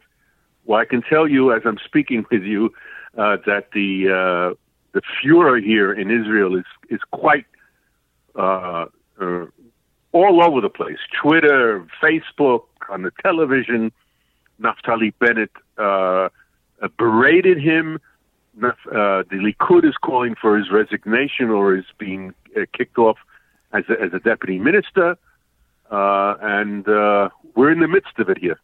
[0.65, 2.73] Well, I can tell you as I'm speaking with you
[3.17, 4.55] uh, that the uh,
[4.91, 7.45] the furor here in Israel is is quite
[8.35, 8.87] uh,
[9.21, 9.45] uh,
[10.11, 10.97] all over the place.
[11.21, 13.91] Twitter, Facebook, on the television.
[14.61, 16.29] Naftali Bennett uh,
[16.81, 17.99] uh, berated him.
[18.61, 23.17] Uh, the Likud is calling for his resignation or is being uh, kicked off
[23.73, 25.17] as a, as a deputy minister,
[25.91, 26.85] uh, and
[27.55, 28.59] we're in the midst of it here.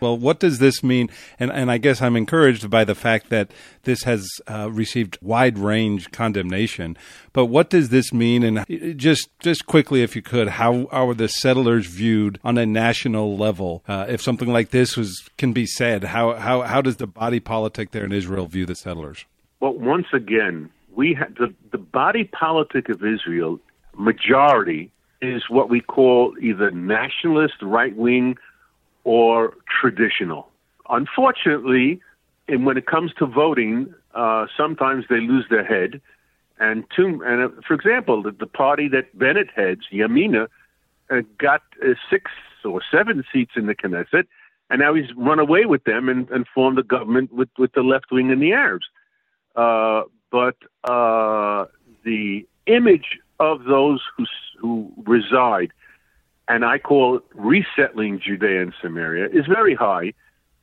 [0.00, 1.10] Well, what does this mean?
[1.38, 3.52] And and I guess I'm encouraged by the fact that
[3.84, 6.96] this has uh, received wide range condemnation.
[7.32, 8.42] But what does this mean?
[8.42, 13.36] And just just quickly, if you could, how are the settlers viewed on a national
[13.36, 13.82] level?
[13.86, 17.40] Uh, if something like this was can be said, how how how does the body
[17.40, 19.24] politic there in Israel view the settlers?
[19.60, 23.60] Well, once again, we have the the body politic of Israel
[23.96, 28.36] majority is what we call either nationalist right wing
[29.04, 30.48] or traditional.
[30.88, 32.00] Unfortunately,
[32.48, 36.00] and when it comes to voting, uh, sometimes they lose their head.
[36.58, 40.48] And, to, and uh, for example, the, the, party that Bennett heads, Yamina,
[41.08, 42.30] uh, got uh, six
[42.64, 44.24] or seven seats in the Knesset,
[44.68, 47.82] and now he's run away with them and, and formed a government with, with the
[47.82, 48.86] left wing and the Arabs.
[49.56, 51.64] Uh, but uh,
[52.04, 54.26] the image of those who
[54.60, 55.72] who reside
[56.50, 60.12] and I call resettling Judea and Samaria, is very high.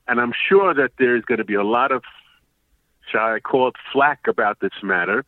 [0.09, 2.03] And I'm sure that there's going to be a lot of,
[3.09, 5.23] shall I call it, flack about this matter,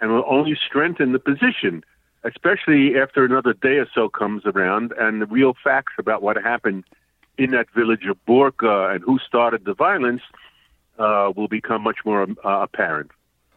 [0.00, 1.82] and will only strengthen the position,
[2.24, 6.84] especially after another day or so comes around and the real facts about what happened
[7.38, 10.20] in that village of Borka and who started the violence
[10.98, 13.12] uh, will become much more uh, apparent.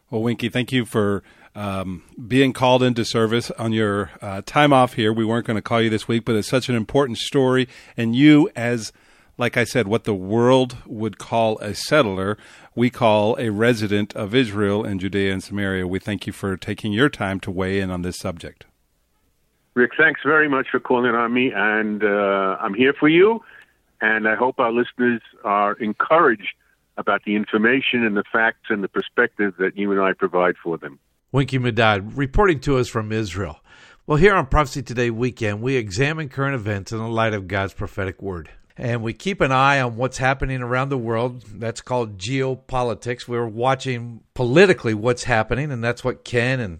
[0.10, 1.22] Well, Winky, thank you for
[1.56, 5.12] um, being called into service on your uh, time off here.
[5.12, 7.68] We weren't going to call you this week, but it's such an important story.
[7.96, 8.92] And you, as
[9.38, 12.38] like I said, what the world would call a settler,
[12.74, 15.88] we call a resident of Israel and Judea and Samaria.
[15.88, 18.66] We thank you for taking your time to weigh in on this subject.
[19.74, 23.42] Rick, thanks very much for calling on me, and uh, I'm here for you.
[24.02, 26.54] And I hope our listeners are encouraged
[26.98, 30.78] about the information and the facts and the perspective that you and I provide for
[30.78, 31.00] them.
[31.36, 33.60] Winky Medad, reporting to us from Israel.
[34.08, 37.74] Well, here on Prophecy Today weekend, we examine current events in the light of God's
[37.74, 38.50] prophetic word.
[38.78, 41.44] And we keep an eye on what's happening around the world.
[41.56, 43.28] That's called geopolitics.
[43.28, 46.80] We're watching politically what's happening, and that's what Ken and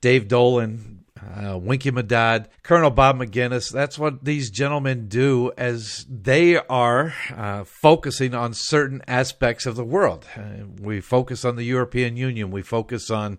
[0.00, 3.72] Dave Dolan uh, Winky Medad, Colonel Bob Maginnis.
[3.72, 9.84] That's what these gentlemen do as they are uh, focusing on certain aspects of the
[9.84, 10.26] world.
[10.36, 12.50] Uh, we focus on the European Union.
[12.50, 13.38] We focus on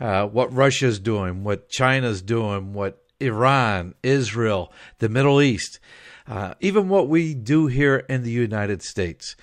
[0.00, 5.80] uh, what Russia's doing, what China's doing, what Iran, Israel, the Middle East,
[6.26, 9.36] uh, even what we do here in the United States.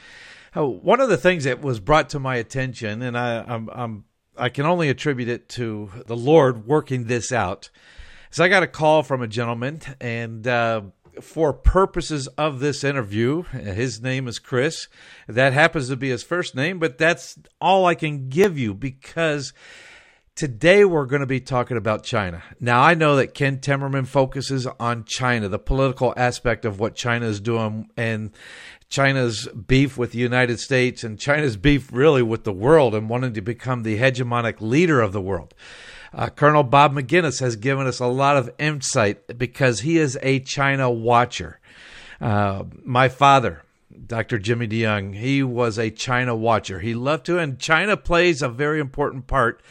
[0.56, 4.06] Uh, one of the things that was brought to my attention, and I, I'm, I'm
[4.38, 7.70] I can only attribute it to the Lord working this out.
[8.32, 10.82] is I got a call from a gentleman, and uh,
[11.22, 14.88] for purposes of this interview, his name is Chris.
[15.28, 19.54] That happens to be his first name, but that's all I can give you because
[20.36, 22.44] today we're going to be talking about China.
[22.60, 27.26] Now, I know that Ken Timmerman focuses on China, the political aspect of what China
[27.26, 28.32] is doing, and
[28.90, 33.34] China's beef with the United States and China's beef really with the world and wanting
[33.34, 35.54] to become the hegemonic leader of the world.
[36.14, 40.40] Uh, Colonel Bob Maginnis has given us a lot of insight because he is a
[40.42, 41.60] China watcher.
[42.22, 43.64] Uh, my father,
[44.06, 44.38] Dr.
[44.38, 46.80] Jimmy DeYoung, he was a China watcher.
[46.80, 49.62] He loved to, and China plays a very important part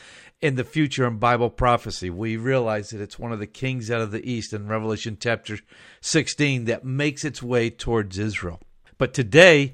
[0.44, 2.10] in the future in Bible prophecy.
[2.10, 5.58] We realize that it's one of the kings out of the east in Revelation chapter
[6.02, 8.60] 16 that makes its way towards Israel.
[8.98, 9.72] But today,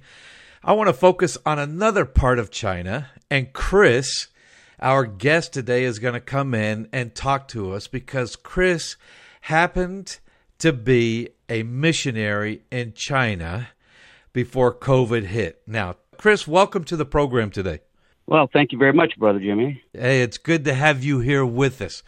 [0.63, 3.11] I want to focus on another part of China.
[3.29, 4.29] And Chris,
[4.79, 8.95] our guest today, is going to come in and talk to us because Chris
[9.41, 10.21] happened
[10.61, 13.71] to be a missionary in China
[14.33, 15.63] before COVID hit.
[15.67, 17.81] Now, Chris, welcome to the program today.
[18.31, 19.83] Well, thank you very much, Brother Jimmy.
[19.93, 22.05] Hey, it's good to have you here with us.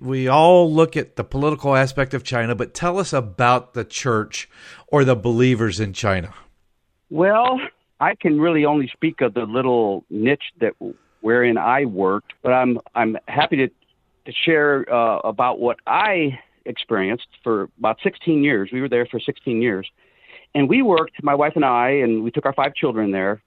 [0.00, 4.48] We all look at the political aspect of China, but tell us about the church
[4.86, 6.32] or the believers in China.
[7.10, 7.60] Well,
[8.00, 10.72] I can really only speak of the little niche that
[11.20, 17.28] wherein I worked, but I'm I'm happy to to share uh, about what I experienced
[17.44, 18.70] for about 16 years.
[18.72, 19.86] We were there for 16 years,
[20.54, 21.22] and we worked.
[21.22, 23.42] My wife and I, and we took our five children there.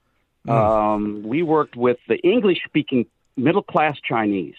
[0.46, 0.52] Mm.
[0.52, 4.54] Um, we worked with the English-speaking middle-class Chinese.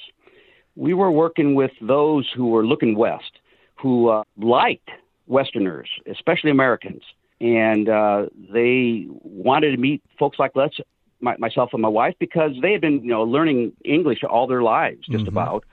[0.75, 3.39] We were working with those who were looking west,
[3.75, 4.89] who uh, liked
[5.27, 7.03] Westerners, especially Americans,
[7.39, 10.71] and uh, they wanted to meet folks like us,
[11.19, 14.61] my, myself and my wife, because they had been, you know, learning English all their
[14.61, 15.37] lives, just Mm-hmm.
[15.37, 15.65] about,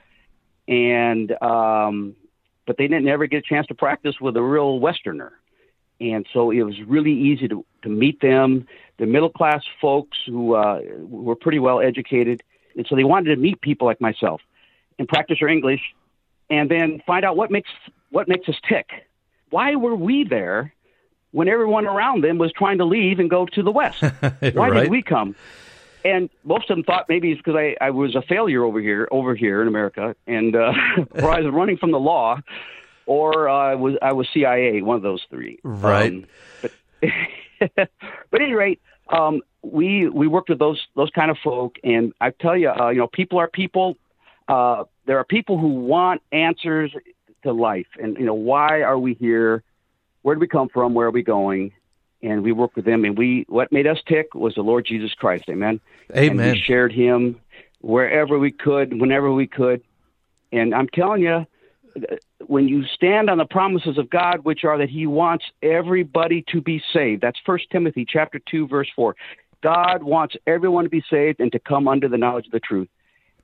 [0.67, 2.15] and um,
[2.65, 5.33] but they didn't ever get a chance to practice with a real Westerner,
[6.01, 8.67] and so it was really easy to to meet them.
[8.97, 12.41] The middle class folks who uh, were pretty well educated,
[12.75, 14.41] and so they wanted to meet people like myself
[14.97, 15.81] and practice their English,
[16.49, 17.69] and then find out what makes
[18.11, 18.87] what makes us tick.
[19.49, 20.73] Why were we there
[21.31, 24.01] when everyone around them was trying to leave and go to the West?
[24.01, 24.81] Why Right.
[24.83, 25.35] did we come?
[26.05, 29.07] And most of them thought maybe it's because I, I was a failure over here,
[29.11, 30.71] over here in America, and uh,
[31.11, 32.39] or I was running from the law,
[33.09, 35.57] or uh, I was I was CIA, one of those three.
[35.63, 36.13] Right.
[36.13, 36.25] Um,
[36.61, 36.71] but,
[37.59, 38.79] but at any rate,
[39.09, 42.89] um, we we worked with those those kind of folk, and I tell you, uh,
[42.89, 43.97] you know, people are people.
[44.47, 46.93] Uh, there are people who want answers
[47.43, 49.63] to life, and you know, why are we here?
[50.21, 50.93] Where do we come from?
[50.93, 51.71] Where are we going?
[52.21, 55.15] And we work with them, and we what made us tick was the Lord Jesus
[55.15, 55.45] Christ.
[55.49, 55.79] Amen.
[56.11, 56.53] And Amen.
[56.53, 57.39] we shared Him
[57.81, 59.81] wherever we could, whenever we could.
[60.51, 61.47] And I'm telling you,
[62.47, 66.61] when you stand on the promises of God, which are that He wants everybody to
[66.61, 67.21] be saved.
[67.21, 69.15] That's First Timothy chapter two, verse four.
[69.61, 72.87] God wants everyone to be saved and to come under the knowledge of the truth.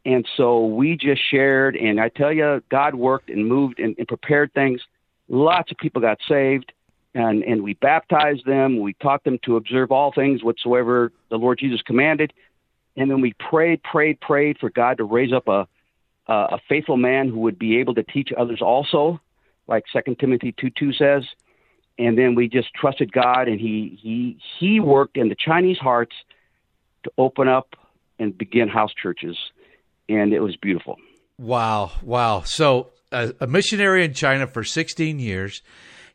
[0.06, 4.08] And so we just shared, and I tell you, God worked and moved and, and
[4.08, 4.80] prepared things.
[5.28, 6.72] Lots of people got saved,
[7.16, 8.80] and, and we baptized them.
[8.80, 12.34] We taught them to observe all things whatsoever the Lord Jesus commanded.
[12.96, 15.68] And then we prayed, prayed, prayed for God to raise up a,
[16.28, 19.19] a, a faithful man who would be able to teach others also,
[19.67, 21.23] like Second Timothy 2 2 says.
[21.97, 26.13] And then we just trusted God, and he, he, he worked in the Chinese hearts
[27.03, 27.76] to open up
[28.19, 29.38] and begin house churches.
[30.09, 30.97] And it was beautiful.
[31.38, 32.41] Wow, wow.
[32.41, 35.61] So, a, a missionary in China for 16 years.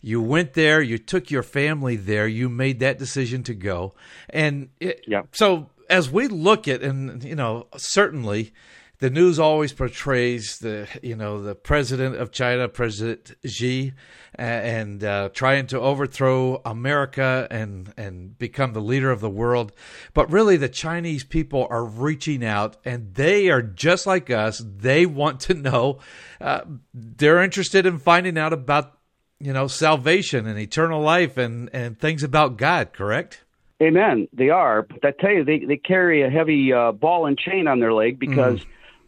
[0.03, 3.95] You went there, you took your family there, you made that decision to go.
[4.29, 5.23] And it, Yeah.
[5.33, 8.53] so, as we look at, and, you know, certainly
[9.01, 13.95] the news always portrays the, you know, the president of China, President Xi,
[14.35, 19.73] and uh, trying to overthrow America and, and become the leader of the world.
[20.13, 24.63] But really, the Chinese people are reaching out and they are just like us.
[24.65, 25.99] They want to know,
[26.39, 26.61] uh,
[26.93, 28.99] they're interested in finding out about,
[29.39, 33.45] you know, salvation and eternal life and, and things about God, correct?
[33.83, 34.29] Amen.
[34.35, 37.67] They are, but I tell you, they they carry a heavy uh, ball and chain
[37.67, 38.61] on their leg because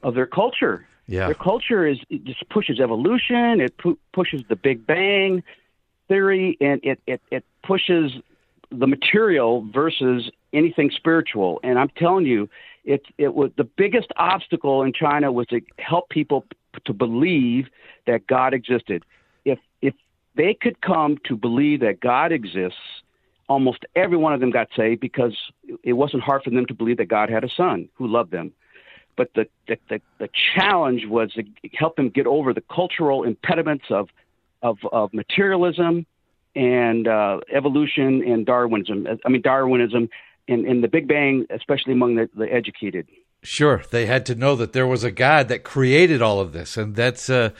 [0.03, 0.87] of their culture.
[1.07, 1.27] Yeah.
[1.27, 3.61] Their culture is it just pushes evolution.
[3.61, 5.43] It pu- pushes the Big Bang
[6.09, 8.13] theory, and it it it pushes
[8.71, 11.61] the material versus anything spiritual.
[11.63, 12.49] And I'm telling you,
[12.85, 17.69] it it was the biggest obstacle in China was to help people p- to believe
[18.07, 19.05] that God existed.
[19.45, 19.95] If if
[20.37, 22.79] they could come to believe that God exists,
[23.49, 25.37] almost every one of them got saved because
[25.83, 28.53] it wasn't hard for them to believe that God had a son who loved them.
[29.17, 31.45] But the the, the, the challenge was to
[31.75, 34.09] help them get over the cultural impediments of
[34.63, 36.07] of, of materialism
[36.55, 39.07] and uh, evolution and Darwinism.
[39.25, 40.09] I mean Darwinism
[40.49, 43.07] and, and the Big Bang, especially among the, the educated.
[43.45, 46.77] Sure, they had to know that there was a God that created all of this,
[46.77, 47.51] and that's uh,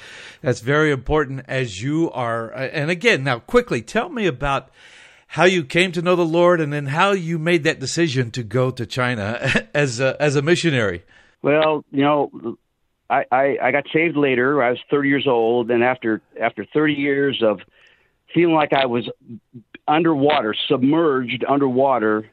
[0.41, 1.45] that's very important.
[1.49, 4.71] As you are, and again, now quickly, tell me about
[5.27, 8.45] how you came to know the Lord, and then how you made that decision to
[8.45, 11.03] go to China as a, as a missionary.
[11.43, 12.57] Well, you know,
[13.11, 14.63] I, I, I got saved later.
[14.63, 17.61] I was 30 years old, and after after 30 years of
[18.33, 19.09] feeling like I was
[19.87, 22.31] underwater, submerged underwater,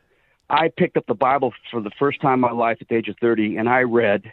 [0.50, 3.10] I picked up the Bible for the first time in my life at the age
[3.10, 4.32] of 30, and I read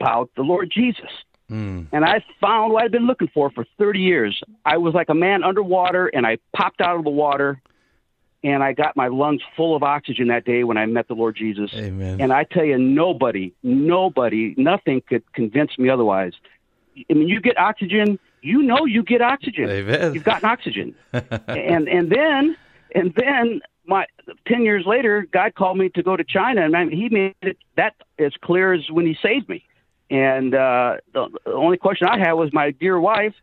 [0.00, 1.10] about the Lord Jesus.
[1.48, 1.82] Hmm.
[1.92, 4.40] And I found what I'd been looking for for 30 years.
[4.64, 7.60] I was like a man underwater, and I popped out of the water,
[8.42, 11.36] and I got my lungs full of oxygen that day when I met the Lord
[11.36, 11.70] Jesus.
[11.74, 12.20] Amen.
[12.20, 16.32] And I tell you, nobody, nobody, nothing could convince me otherwise.
[17.10, 19.68] I mean, you get oxygen, you know you get oxygen.
[19.68, 20.14] Amen.
[20.14, 20.94] You've gotten oxygen.
[21.12, 22.56] and and then
[22.94, 24.06] and then my
[24.46, 27.58] ten years later, God called me to go to China, and I, He made it
[27.76, 29.64] that as clear as when He saved me.
[30.10, 33.34] And uh, the, the only question I had was my dear wife,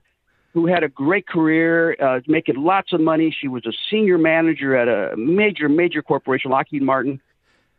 [0.58, 3.30] who had a great career, uh, making lots of money.
[3.30, 7.22] She was a senior manager at a major, major corporation, Lockheed Martin.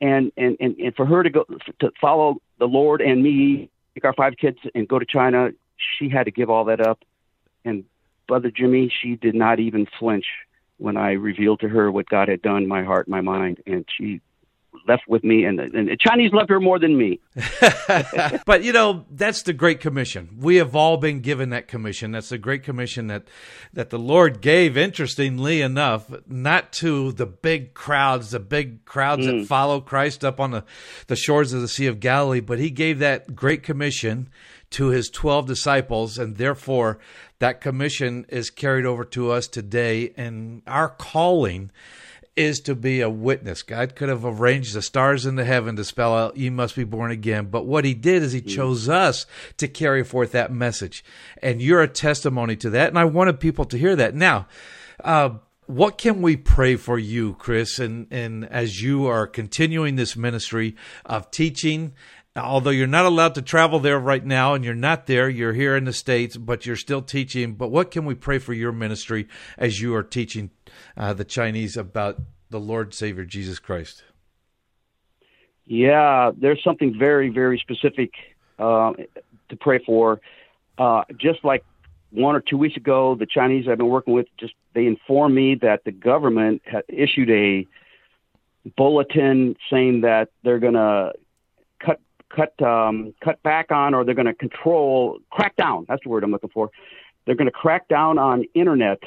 [0.00, 1.44] And, and, and, and for her to go
[1.80, 6.08] to follow the Lord and me, take our five kids and go to China, she
[6.08, 7.00] had to give all that up.
[7.64, 7.82] And
[8.28, 10.26] Brother Jimmy, she did not even flinch
[10.76, 13.60] when I revealed to her what God had done in my heart my mind.
[13.66, 14.20] And she
[14.86, 17.20] left with me, and, and the Chinese love her more than me.
[18.46, 20.36] but you know that's the Great Commission.
[20.38, 22.12] We have all been given that commission.
[22.12, 23.24] That's the Great Commission that
[23.72, 24.76] that the Lord gave.
[24.76, 29.40] Interestingly enough, not to the big crowds, the big crowds mm.
[29.40, 30.64] that follow Christ up on the
[31.06, 34.28] the shores of the Sea of Galilee, but He gave that Great Commission
[34.70, 36.98] to His twelve disciples, and therefore
[37.38, 41.70] that commission is carried over to us today, and our calling
[42.38, 43.62] is to be a witness.
[43.62, 46.84] God could have arranged the stars in the heaven to spell out, you must be
[46.84, 47.46] born again.
[47.46, 48.48] But what he did is he mm.
[48.48, 49.26] chose us
[49.56, 51.04] to carry forth that message.
[51.42, 52.88] And you're a testimony to that.
[52.88, 54.14] And I wanted people to hear that.
[54.14, 54.46] Now,
[55.02, 55.30] uh,
[55.66, 60.76] what can we pray for you, Chris, and, and as you are continuing this ministry
[61.04, 61.92] of teaching
[62.36, 65.76] although you're not allowed to travel there right now and you're not there, you're here
[65.76, 67.54] in the States, but you're still teaching.
[67.54, 70.50] But what can we pray for your ministry as you are teaching
[70.98, 72.20] uh, the Chinese about
[72.50, 74.02] the Lord Savior Jesus Christ?
[75.64, 78.12] Yeah, there's something very, very specific
[78.58, 78.92] uh,
[79.48, 80.20] to pray for.
[80.76, 81.64] Uh, just like
[82.10, 85.56] one or two weeks ago, the Chinese I've been working with just they informed me
[85.56, 87.66] that the government had issued a
[88.76, 91.12] bulletin saying that they're going to
[91.80, 92.00] cut
[92.34, 95.84] cut um, cut back on, or they're going to control, crack down.
[95.88, 96.70] That's the word I'm looking for.
[97.26, 99.00] They're going to crack down on internet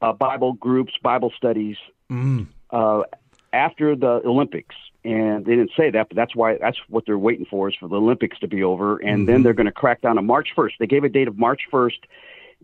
[0.00, 1.76] uh, Bible groups, Bible studies
[2.10, 2.46] mm.
[2.70, 3.02] uh,
[3.52, 4.74] after the Olympics.
[5.04, 7.88] And they didn't say that, but that's why that's what they're waiting for is for
[7.88, 9.24] the Olympics to be over, and mm-hmm.
[9.26, 10.72] then they're going to crack down on March 1st.
[10.80, 12.00] They gave a date of March 1st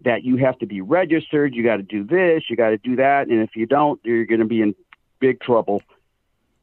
[0.03, 2.97] that you have to be registered, you got to do this, you got to do
[2.97, 4.74] that, and if you don't, you're going to be in
[5.20, 5.82] big trouble.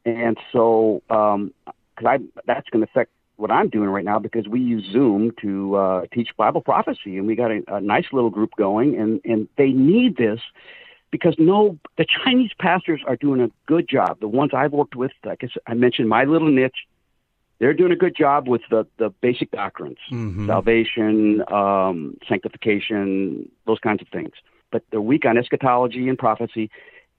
[0.06, 1.54] And so, um,
[1.96, 3.12] because I that's going to affect
[3.42, 7.28] what I'm doing right now because we use Zoom to uh, teach Bible prophecy, and
[7.28, 10.40] we got a, a nice little group going, and and they need this
[11.12, 14.20] because no, the Chinese pastors are doing a good job.
[14.20, 16.88] The ones I've worked with, like I mentioned, my little niche,
[17.60, 20.48] they're doing a good job with the the basic doctrines, mm-hmm.
[20.48, 24.32] salvation, um, sanctification, those kinds of things.
[24.72, 26.72] But they're weak on eschatology and prophecy,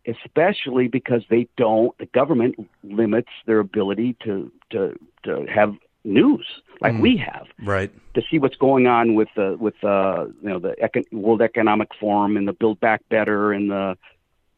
[0.06, 1.96] especially because they don't.
[1.98, 5.74] The government limits their ability to to to have
[6.04, 6.46] news
[6.80, 7.00] like mm.
[7.00, 7.92] we have, right?
[8.14, 11.88] To see what's going on with the with uh, you know the Econ- World Economic
[11.98, 13.96] Forum and the Build Back Better and the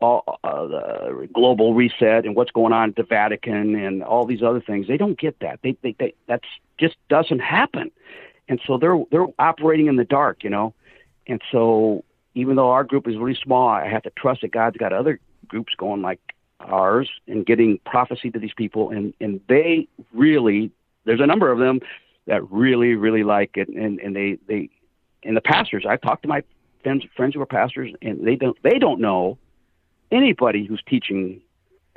[0.01, 4.43] all, uh, the global reset and what's going on at the Vatican and all these
[4.43, 4.87] other things.
[4.87, 5.61] They don't get that.
[5.63, 7.91] They, they, they that's just doesn't happen.
[8.49, 10.75] And so they're they're operating in the dark, you know.
[11.27, 14.77] And so even though our group is really small, I have to trust that God's
[14.77, 16.21] got other groups going like
[16.61, 20.71] ours and getting prophecy to these people and and they really
[21.05, 21.81] there's a number of them
[22.27, 24.71] that really really like it and and they they
[25.25, 26.43] and the pastors I've talked to my
[26.83, 29.39] friends friends who are pastors and they don't they don't know
[30.11, 31.41] anybody who's teaching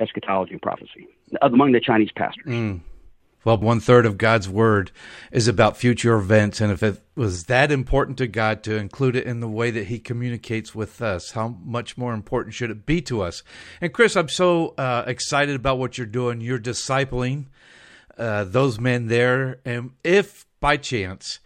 [0.00, 1.08] eschatology and prophecy
[1.42, 2.46] among the Chinese pastors.
[2.46, 2.80] Mm.
[3.44, 4.90] Well, one third of God's word
[5.30, 6.60] is about future events.
[6.60, 9.86] And if it was that important to God to include it in the way that
[9.86, 13.44] he communicates with us, how much more important should it be to us?
[13.80, 16.40] And Chris, I'm so uh, excited about what you're doing.
[16.40, 17.46] You're discipling
[18.18, 19.60] uh, those men there.
[19.64, 21.40] And if by chance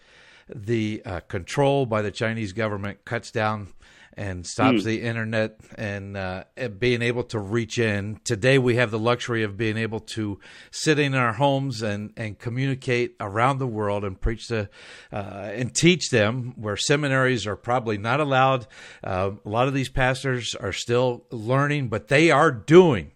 [0.54, 3.68] the uh, control by the Chinese government cuts down
[4.14, 4.84] and stops mm.
[4.84, 6.44] the internet and uh,
[6.78, 8.20] being able to reach in.
[8.24, 10.38] Today, we have the luxury of being able to
[10.70, 14.68] sit in our homes and, and communicate around the world and preach to
[15.12, 18.66] uh, and teach them where seminaries are probably not allowed.
[19.02, 23.12] Uh, a lot of these pastors are still learning, but they are doing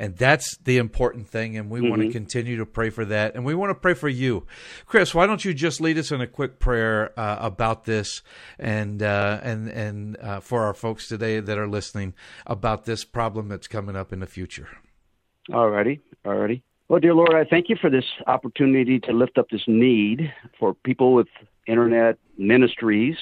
[0.00, 1.58] and that's the important thing.
[1.58, 1.90] And we mm-hmm.
[1.90, 3.34] want to continue to pray for that.
[3.34, 4.46] And we want to pray for you.
[4.86, 8.22] Chris, why don't you just lead us in a quick prayer uh, about this
[8.58, 12.14] and, uh, and, and uh, for our folks today that are listening
[12.46, 14.68] about this problem that's coming up in the future?
[15.52, 16.00] All righty.
[16.24, 16.62] All righty.
[16.88, 20.72] Well, dear Lord, I thank you for this opportunity to lift up this need for
[20.72, 21.28] people with
[21.66, 23.16] internet ministries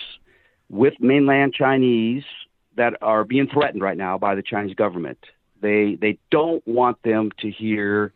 [0.70, 2.22] with mainland Chinese
[2.76, 5.18] that are being threatened right now by the Chinese government.
[5.60, 8.12] They they don't want them to hear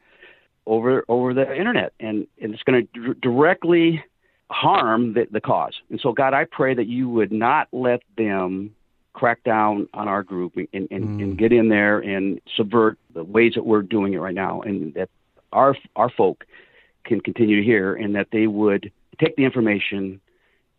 [0.66, 4.04] over over the internet, and, and it's going to d- directly
[4.50, 5.74] harm the, the cause.
[5.90, 8.74] And so, God, I pray that you would not let them
[9.12, 11.22] crack down on our group and, and, mm.
[11.22, 14.94] and get in there and subvert the ways that we're doing it right now, and
[14.94, 15.08] that
[15.52, 16.44] our our folk
[17.04, 20.20] can continue to hear, and that they would take the information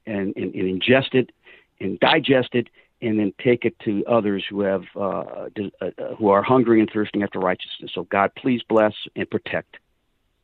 [0.06, 1.32] and, and, and ingest it
[1.80, 2.70] and digest it
[3.04, 5.48] and then take it to others who have uh, uh,
[5.82, 7.92] uh, who are hungry and thirsting after righteousness.
[7.94, 9.78] So God, please bless and protect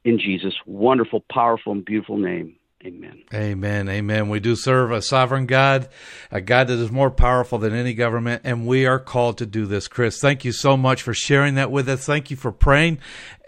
[0.04, 2.56] in Jesus' wonderful, powerful, and beautiful name.
[2.86, 3.24] Amen.
[3.34, 3.90] Amen.
[3.90, 4.30] Amen.
[4.30, 5.90] We do serve a sovereign God,
[6.32, 9.66] a God that is more powerful than any government, and we are called to do
[9.66, 9.90] this.
[9.90, 12.06] Chris, thank you so much for sharing that with us.
[12.06, 13.00] Thank you for praying.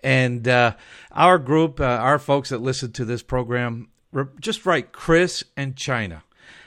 [0.03, 0.75] And uh,
[1.13, 3.89] our group, uh, our folks that listen to this program,
[4.41, 6.23] just write Chris and China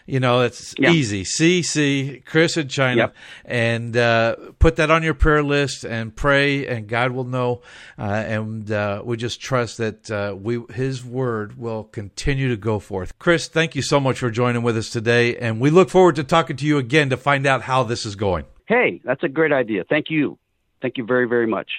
[0.06, 0.92] you know, it's yep.
[0.92, 1.24] easy.
[1.24, 3.16] CC, Chris in China, yep.
[3.44, 7.62] and uh, put that on your prayer list and pray, and God will know.
[7.98, 12.78] Uh, and uh, we just trust that uh, we His word will continue to go
[12.78, 13.18] forth.
[13.18, 16.24] Chris, thank you so much for joining with us today, and we look forward to
[16.24, 18.44] talking to you again to find out how this is going.
[18.66, 19.84] Hey, that's a great idea.
[19.84, 20.38] Thank you.
[20.82, 21.70] Thank you very, very much.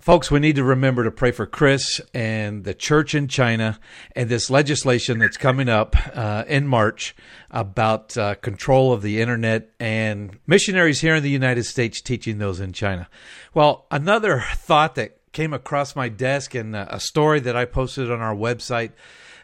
[0.00, 3.78] Folks, we need to remember to pray for Chris and the church in China
[4.16, 7.14] and this legislation that's coming up uh, in March
[7.50, 12.60] about uh, control of the internet and missionaries here in the United States teaching those
[12.60, 13.10] in China.
[13.52, 18.20] Well, another thought that came across my desk in a story that I posted on
[18.20, 18.92] our website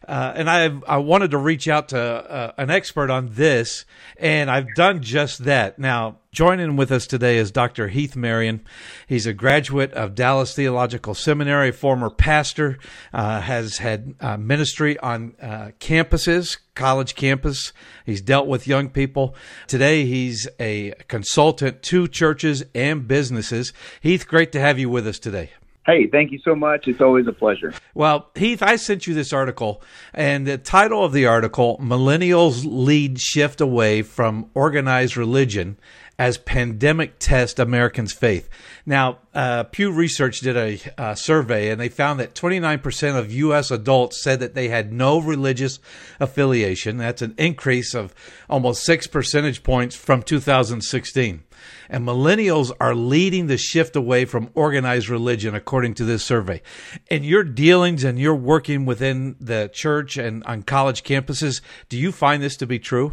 [0.07, 3.85] uh, and I I wanted to reach out to uh, an expert on this,
[4.17, 5.79] and I've done just that.
[5.79, 7.89] Now, joining with us today is Dr.
[7.89, 8.65] Heath Marion.
[9.09, 12.79] He's a graduate of Dallas Theological Seminary, former pastor,
[13.13, 17.73] uh, has had uh, ministry on uh, campuses, college campus.
[18.05, 19.35] He's dealt with young people.
[19.67, 23.73] Today, he's a consultant to churches and businesses.
[24.01, 25.51] Heath, great to have you with us today.
[25.87, 26.89] Hey, thank you so much.
[26.89, 27.73] It's always a pleasure.
[27.95, 29.81] Well, Heath, I sent you this article,
[30.13, 35.77] and the title of the article Millennials Lead Shift Away from Organized Religion
[36.19, 38.49] as Pandemic Test Americans' Faith.
[38.85, 43.71] Now, uh, Pew Research did a uh, survey, and they found that 29% of U.S.
[43.71, 45.79] adults said that they had no religious
[46.19, 46.97] affiliation.
[46.97, 48.15] That's an increase of
[48.49, 51.43] almost six percentage points from 2016.
[51.89, 56.63] And millennials are leading the shift away from organized religion, according to this survey.
[57.11, 62.13] In your dealings and your working within the church and on college campuses, do you
[62.13, 63.13] find this to be true?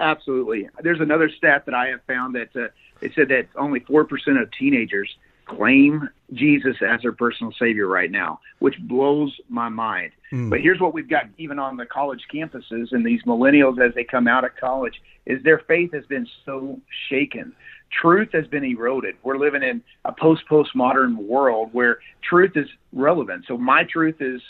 [0.00, 0.68] Absolutely.
[0.80, 2.68] There's another stat that I have found that uh,
[3.00, 4.04] they said that only 4%
[4.40, 5.16] of teenagers
[5.48, 10.12] claim Jesus as their personal savior right now, which blows my mind.
[10.32, 10.50] Mm.
[10.50, 14.04] But here's what we've got even on the college campuses and these millennials as they
[14.04, 17.54] come out of college is their faith has been so shaken
[17.90, 19.16] truth has been eroded.
[19.22, 23.44] We're living in a post postmodern world where truth is relevant.
[23.46, 24.40] So my truth is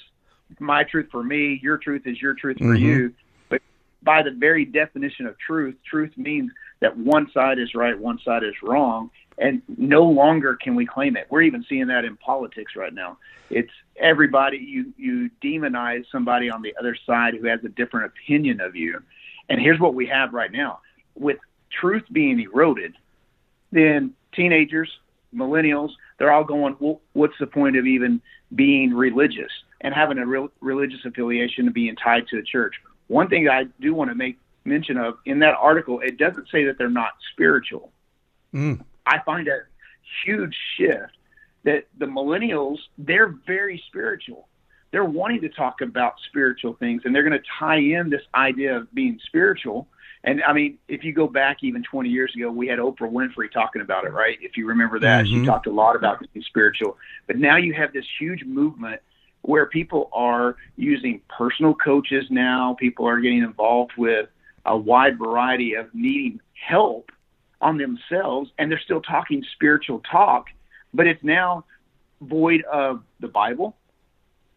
[0.58, 2.84] my truth for me, your truth is your truth for mm-hmm.
[2.84, 3.14] you.
[3.48, 3.62] But
[4.02, 8.44] by the very definition of truth, truth means that one side is right, one side
[8.44, 11.26] is wrong, and no longer can we claim it.
[11.30, 13.18] We're even seeing that in politics right now.
[13.50, 18.60] It's everybody you you demonize somebody on the other side who has a different opinion
[18.60, 19.02] of you.
[19.48, 20.80] And here's what we have right now.
[21.14, 21.38] With
[21.70, 22.94] truth being eroded,
[23.72, 24.90] then teenagers,
[25.34, 28.20] millennials, they're all going, well, what's the point of even
[28.54, 29.50] being religious
[29.80, 32.74] and having a real religious affiliation and being tied to a church?
[33.08, 36.64] One thing I do want to make mention of in that article, it doesn't say
[36.64, 37.90] that they're not spiritual.
[38.54, 38.84] Mm.
[39.06, 39.60] I find a
[40.24, 41.16] huge shift
[41.64, 44.48] that the millennials, they're very spiritual.
[44.90, 48.76] They're wanting to talk about spiritual things and they're going to tie in this idea
[48.76, 49.88] of being spiritual
[50.28, 53.50] and I mean, if you go back even 20 years ago, we had Oprah Winfrey
[53.50, 54.36] talking about it, right?
[54.42, 55.40] If you remember that, mm-hmm.
[55.40, 56.98] she talked a lot about being spiritual.
[57.26, 59.00] But now you have this huge movement
[59.40, 62.76] where people are using personal coaches now.
[62.78, 64.28] People are getting involved with
[64.66, 67.10] a wide variety of needing help
[67.62, 70.48] on themselves, and they're still talking spiritual talk,
[70.92, 71.64] but it's now
[72.20, 73.76] void of the Bible,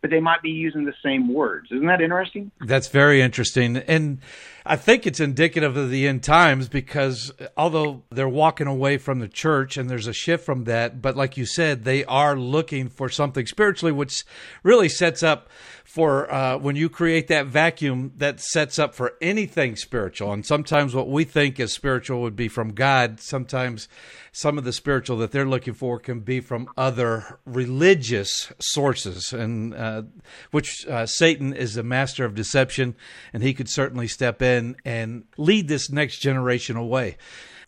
[0.02, 1.72] but they might be using the same words.
[1.72, 2.52] Isn't that interesting?
[2.60, 3.78] That's very interesting.
[3.78, 4.20] And
[4.66, 9.28] I think it's indicative of the end times because although they're walking away from the
[9.28, 13.10] church and there's a shift from that, but like you said, they are looking for
[13.10, 14.24] something spiritually, which
[14.64, 15.50] really sets up
[15.84, 20.32] for uh, when you create that vacuum that sets up for anything spiritual.
[20.32, 23.20] And sometimes what we think is spiritual would be from God.
[23.20, 23.90] Sometimes
[24.32, 29.74] some of the spiritual that they're looking for can be from other religious sources, and
[29.74, 30.04] uh,
[30.52, 32.96] which uh, Satan is the master of deception,
[33.34, 34.51] and he could certainly step in
[34.86, 37.18] and lead this next generation away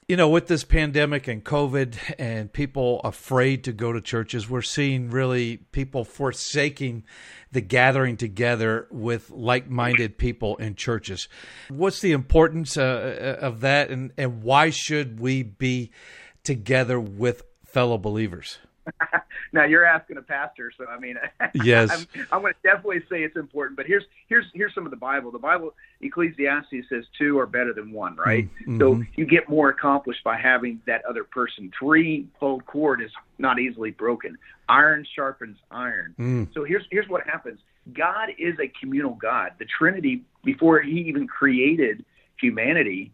[0.07, 4.61] you know, with this pandemic and COVID and people afraid to go to churches, we're
[4.61, 7.03] seeing really people forsaking
[7.51, 11.29] the gathering together with like-minded people in churches.
[11.69, 15.91] What's the importance uh, of that, and and why should we be
[16.43, 18.59] together with fellow believers?
[19.53, 21.17] now you're asking a pastor, so I mean,
[21.53, 23.77] yes, I'm, I'm going to definitely say it's important.
[23.77, 25.31] But here's here's here's some of the Bible.
[25.31, 28.49] The Bible, Ecclesiastes says two are better than one, right?
[28.61, 28.79] Mm-hmm.
[28.79, 31.71] So you get more accomplished by having that other person.
[31.79, 34.37] Three-fold cord is not easily broken.
[34.69, 36.15] Iron sharpens iron.
[36.19, 36.53] Mm.
[36.53, 37.59] So here's here's what happens.
[37.93, 39.51] God is a communal God.
[39.59, 42.05] The Trinity, before He even created
[42.39, 43.11] humanity,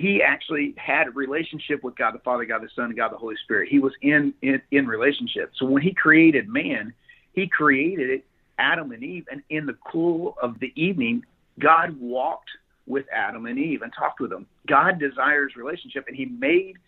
[0.00, 3.18] He actually had a relationship with God the Father, God the Son, and God the
[3.18, 3.68] Holy Spirit.
[3.68, 5.52] He was in in, in relationship.
[5.58, 6.94] So when He created man,
[7.34, 8.24] He created it,
[8.58, 11.26] Adam and Eve, and in the cool of the evening,
[11.58, 12.48] God walked
[12.86, 14.46] with Adam and Eve and talked with them.
[14.66, 16.78] God desires relationship, and He made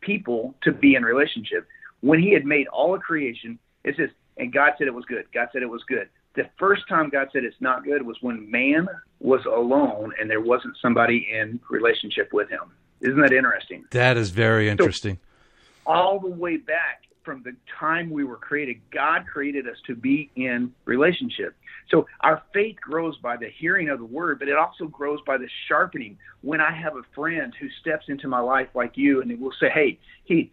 [0.00, 1.66] people to be in relationship.
[2.02, 5.24] When He had made all of creation, it says, and God said it was good.
[5.34, 6.08] God said it was good.
[6.34, 8.88] The first time God said it's not good was when man
[9.20, 12.72] was alone and there wasn't somebody in relationship with him.
[13.00, 13.84] Isn't that interesting?
[13.90, 15.16] That is very interesting.
[15.16, 19.94] So, all the way back from the time we were created, God created us to
[19.94, 21.56] be in relationship.
[21.90, 25.38] So our faith grows by the hearing of the word, but it also grows by
[25.38, 26.18] the sharpening.
[26.42, 29.52] When I have a friend who steps into my life like you and they will
[29.60, 30.50] say, Hey, Heath,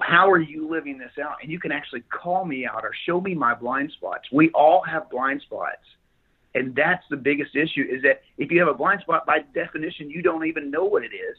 [0.00, 1.36] how are you living this out?
[1.42, 4.28] And you can actually call me out or show me my blind spots.
[4.30, 5.82] We all have blind spots.
[6.54, 10.10] And that's the biggest issue is that if you have a blind spot, by definition,
[10.10, 11.36] you don't even know what it is.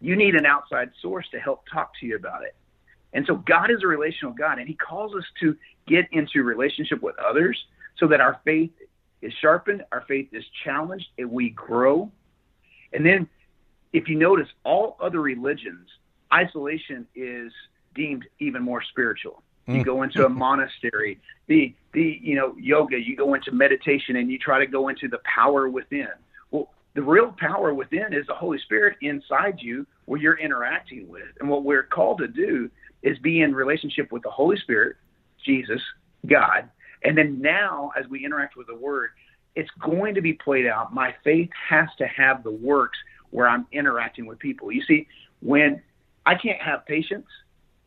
[0.00, 2.54] You need an outside source to help talk to you about it.
[3.12, 7.02] And so God is a relational God, and He calls us to get into relationship
[7.02, 7.58] with others
[7.98, 8.72] so that our faith
[9.22, 12.10] is sharpened, our faith is challenged, and we grow.
[12.92, 13.28] And then,
[13.92, 15.88] if you notice, all other religions,
[16.32, 17.52] isolation is
[17.94, 19.42] deemed even more spiritual.
[19.66, 19.84] You mm.
[19.84, 24.38] go into a monastery, the the you know yoga, you go into meditation, and you
[24.38, 26.08] try to go into the power within.
[26.50, 31.28] Well, the real power within is the Holy Spirit inside you, where you're interacting with.
[31.40, 32.70] And what we're called to do
[33.02, 34.96] is be in relationship with the Holy Spirit,
[35.44, 35.80] Jesus,
[36.26, 36.68] God,
[37.02, 39.10] and then now as we interact with the Word,
[39.56, 40.92] it's going to be played out.
[40.92, 42.98] My faith has to have the works
[43.30, 44.70] where I'm interacting with people.
[44.72, 45.06] You see,
[45.40, 45.82] when
[46.26, 47.26] I can't have patience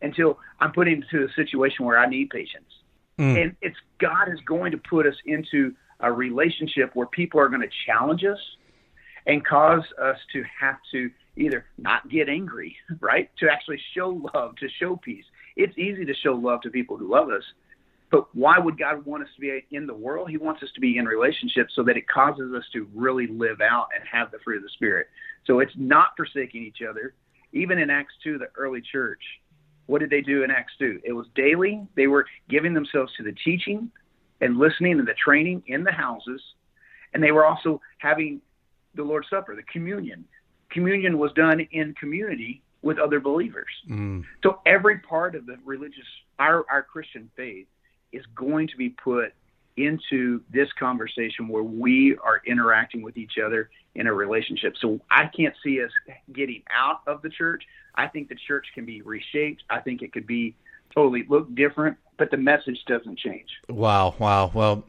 [0.01, 2.71] until I'm put into a situation where I need patience.
[3.19, 3.41] Mm.
[3.41, 7.61] And it's God is going to put us into a relationship where people are going
[7.61, 8.39] to challenge us
[9.25, 13.29] and cause us to have to either not get angry, right?
[13.39, 15.25] To actually show love, to show peace.
[15.55, 17.43] It's easy to show love to people who love us,
[18.09, 20.29] but why would God want us to be in the world?
[20.29, 23.59] He wants us to be in relationships so that it causes us to really live
[23.59, 25.07] out and have the fruit of the Spirit.
[25.45, 27.15] So it's not forsaking each other.
[27.53, 29.21] Even in Acts 2, the early church,
[29.87, 31.01] what did they do in Acts 2?
[31.03, 31.85] It was daily.
[31.95, 33.89] They were giving themselves to the teaching
[34.41, 36.41] and listening and the training in the houses.
[37.13, 38.41] And they were also having
[38.95, 40.25] the Lord's Supper, the communion.
[40.69, 43.71] Communion was done in community with other believers.
[43.89, 44.23] Mm.
[44.43, 46.05] So every part of the religious,
[46.37, 47.67] our, our Christian faith
[48.11, 49.33] is going to be put
[49.77, 54.75] into this conversation where we are interacting with each other in a relationship.
[54.81, 55.91] So I can't see us
[56.33, 57.63] getting out of the church.
[57.95, 59.63] I think the church can be reshaped.
[59.69, 60.55] I think it could be
[60.93, 63.49] totally look different, but the message doesn't change.
[63.69, 64.51] Wow, wow.
[64.53, 64.85] Well,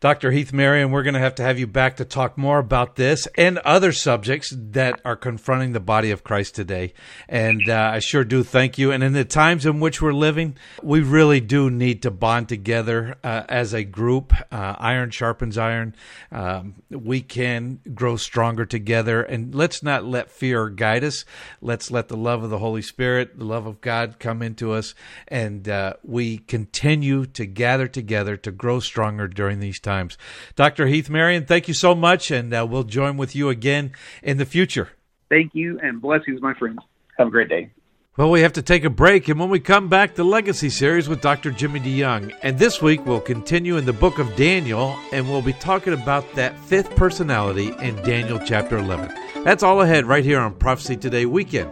[0.00, 0.30] Dr.
[0.30, 3.28] Heath Marion, we're going to have to have you back to talk more about this
[3.36, 6.94] and other subjects that are confronting the body of Christ today.
[7.28, 8.92] And uh, I sure do thank you.
[8.92, 13.16] And in the times in which we're living, we really do need to bond together
[13.22, 14.32] uh, as a group.
[14.50, 15.94] Uh, iron sharpens iron.
[16.32, 19.20] Um, we can grow stronger together.
[19.20, 21.26] And let's not let fear guide us.
[21.60, 24.94] Let's let the love of the Holy Spirit, the love of God come into us.
[25.28, 30.18] And uh, we continue to gather together to grow stronger during these times.
[30.56, 30.88] Dr.
[30.88, 33.92] Heath Marion, thank you so much, and uh, we'll join with you again
[34.22, 34.90] in the future.
[35.30, 36.80] Thank you, and blessings, my friends.
[37.16, 37.70] Have a great day.
[38.18, 41.08] Well, we have to take a break, and when we come back, the Legacy series
[41.08, 41.50] with Dr.
[41.50, 42.34] Jimmy DeYoung.
[42.42, 46.34] And this week, we'll continue in the book of Daniel, and we'll be talking about
[46.34, 49.44] that fifth personality in Daniel chapter 11.
[49.44, 51.70] That's all ahead right here on Prophecy Today Weekend.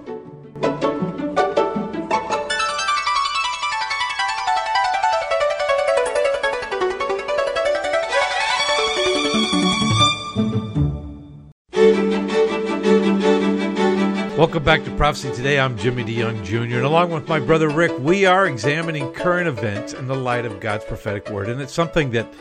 [14.38, 15.58] Welcome back to Prophecy Today.
[15.58, 19.94] I'm Jimmy DeYoung Jr., and along with my brother Rick, we are examining current events
[19.94, 21.48] in the light of God's prophetic word.
[21.48, 22.32] And it's something that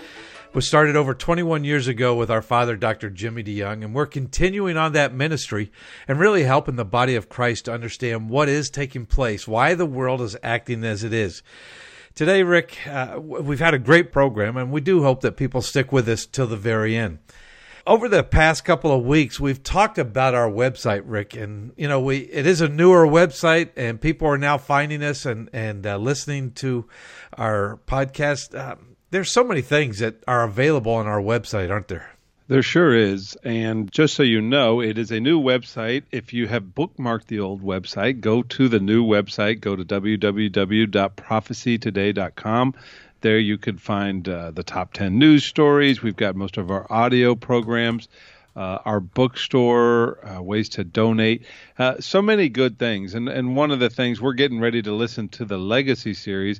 [0.53, 3.09] was started over 21 years ago with our father, Dr.
[3.09, 5.71] Jimmy DeYoung, and we're continuing on that ministry
[6.07, 9.87] and really helping the body of Christ to understand what is taking place, why the
[9.87, 11.41] world is acting as it is.
[12.13, 15.91] Today, Rick, uh, we've had a great program, and we do hope that people stick
[15.91, 17.17] with us till the very end
[17.87, 22.01] over the past couple of weeks, we've talked about our website, Rick, and you know,
[22.01, 25.97] we it is a newer website, and people are now finding us and and uh,
[25.97, 26.85] listening to
[27.37, 28.53] our podcast.
[28.53, 28.75] Uh,
[29.09, 32.11] there's so many things that are available on our website, aren't there?
[32.49, 33.35] There sure is.
[33.43, 36.03] And just so you know, it is a new website.
[36.11, 42.73] If you have bookmarked the old website, go to the new website, go to www.prophecytoday.com
[43.21, 46.01] There you can find uh, the top 10 news stories.
[46.01, 48.07] We've got most of our audio programs.
[48.55, 51.45] Uh, our bookstore, uh, ways to donate,
[51.77, 53.13] uh, so many good things.
[53.13, 56.59] And and one of the things we're getting ready to listen to the Legacy series.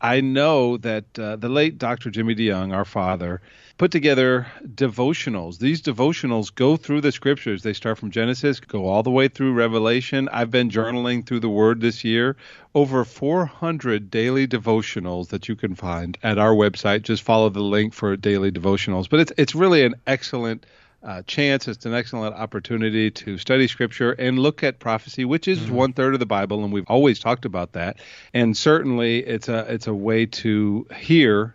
[0.00, 2.10] I know that uh, the late Dr.
[2.10, 3.42] Jimmy DeYoung, our father,
[3.76, 5.58] put together devotionals.
[5.58, 7.62] These devotionals go through the scriptures.
[7.62, 10.28] They start from Genesis, go all the way through Revelation.
[10.32, 12.36] I've been journaling through the Word this year.
[12.74, 17.02] Over 400 daily devotionals that you can find at our website.
[17.02, 19.08] Just follow the link for daily devotionals.
[19.08, 20.66] But it's it's really an excellent
[21.04, 21.68] uh, chance.
[21.68, 25.74] It's an excellent opportunity to study Scripture and look at prophecy, which is mm-hmm.
[25.74, 27.98] one third of the Bible, and we've always talked about that.
[28.32, 31.54] And certainly, it's a it's a way to hear.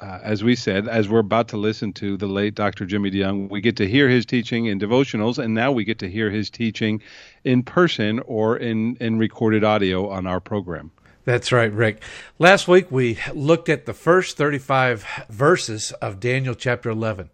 [0.00, 2.86] Uh, as we said, as we're about to listen to the late Dr.
[2.86, 6.08] Jimmy DeYoung, we get to hear his teaching in devotionals, and now we get to
[6.08, 7.02] hear his teaching
[7.42, 10.92] in person or in, in recorded audio on our program.
[11.24, 12.00] That's right, Rick.
[12.38, 17.30] Last week we looked at the first 35 verses of Daniel chapter 11.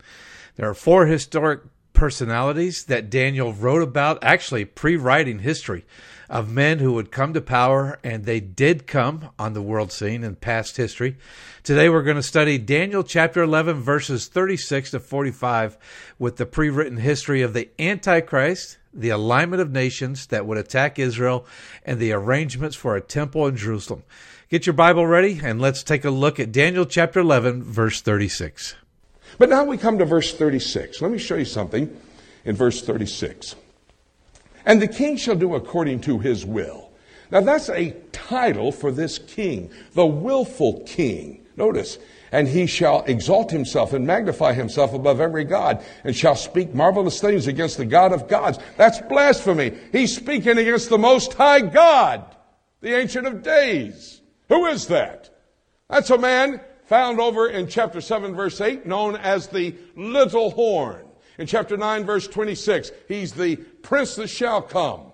[0.56, 1.60] There are four historic
[1.92, 5.84] personalities that Daniel wrote about, actually pre writing history
[6.34, 10.24] of men who would come to power, and they did come on the world scene
[10.24, 11.16] in past history.
[11.62, 15.78] Today we're going to study Daniel chapter 11, verses 36 to 45,
[16.18, 20.98] with the pre written history of the Antichrist, the alignment of nations that would attack
[20.98, 21.46] Israel,
[21.84, 24.02] and the arrangements for a temple in Jerusalem.
[24.48, 28.74] Get your Bible ready, and let's take a look at Daniel chapter 11, verse 36.
[29.38, 31.00] But now we come to verse 36.
[31.00, 31.96] Let me show you something
[32.44, 33.54] in verse 36.
[34.66, 36.90] And the king shall do according to his will.
[37.30, 41.46] Now that's a title for this king, the willful king.
[41.56, 41.98] Notice,
[42.32, 47.20] and he shall exalt himself and magnify himself above every God, and shall speak marvelous
[47.20, 48.58] things against the God of gods.
[48.76, 49.72] That's blasphemy.
[49.92, 52.24] He's speaking against the Most High God,
[52.80, 54.20] the Ancient of Days.
[54.48, 55.30] Who is that?
[55.88, 61.06] That's a man found over in chapter 7, verse 8, known as the little horn.
[61.38, 65.12] In chapter 9, verse 26, he's the prince that shall come.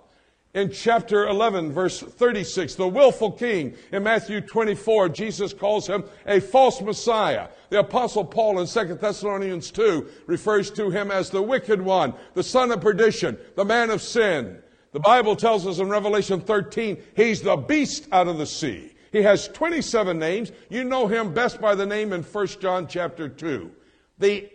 [0.52, 3.74] In chapter 11, verse 36, the willful king.
[3.92, 7.48] In Matthew 24, Jesus calls him a false Messiah.
[7.68, 12.42] The apostle Paul in 2 Thessalonians 2 refers to him as the wicked one, the
[12.42, 14.58] son of perdition, the man of sin.
[14.92, 18.92] The Bible tells us in Revelation 13, he's the beast out of the sea.
[19.12, 20.50] He has 27 names.
[20.68, 23.70] You know him best by the name in 1 John chapter 2.
[24.18, 24.50] The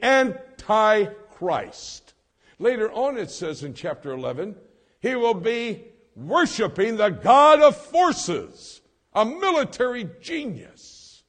[1.36, 2.14] Antichrist.
[2.60, 4.56] Later on it says in chapter 11,
[5.02, 5.84] he will be
[6.16, 8.82] worshiping the God of forces,
[9.14, 11.24] a military genius.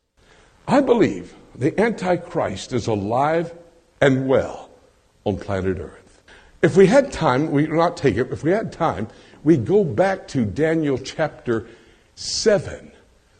[0.68, 3.54] I believe the Antichrist is alive
[4.00, 4.70] and well
[5.24, 6.22] on planet Earth.
[6.62, 9.08] If we had time, we not take it, if we had time,
[9.44, 11.66] we go back to Daniel chapter
[12.14, 12.92] 7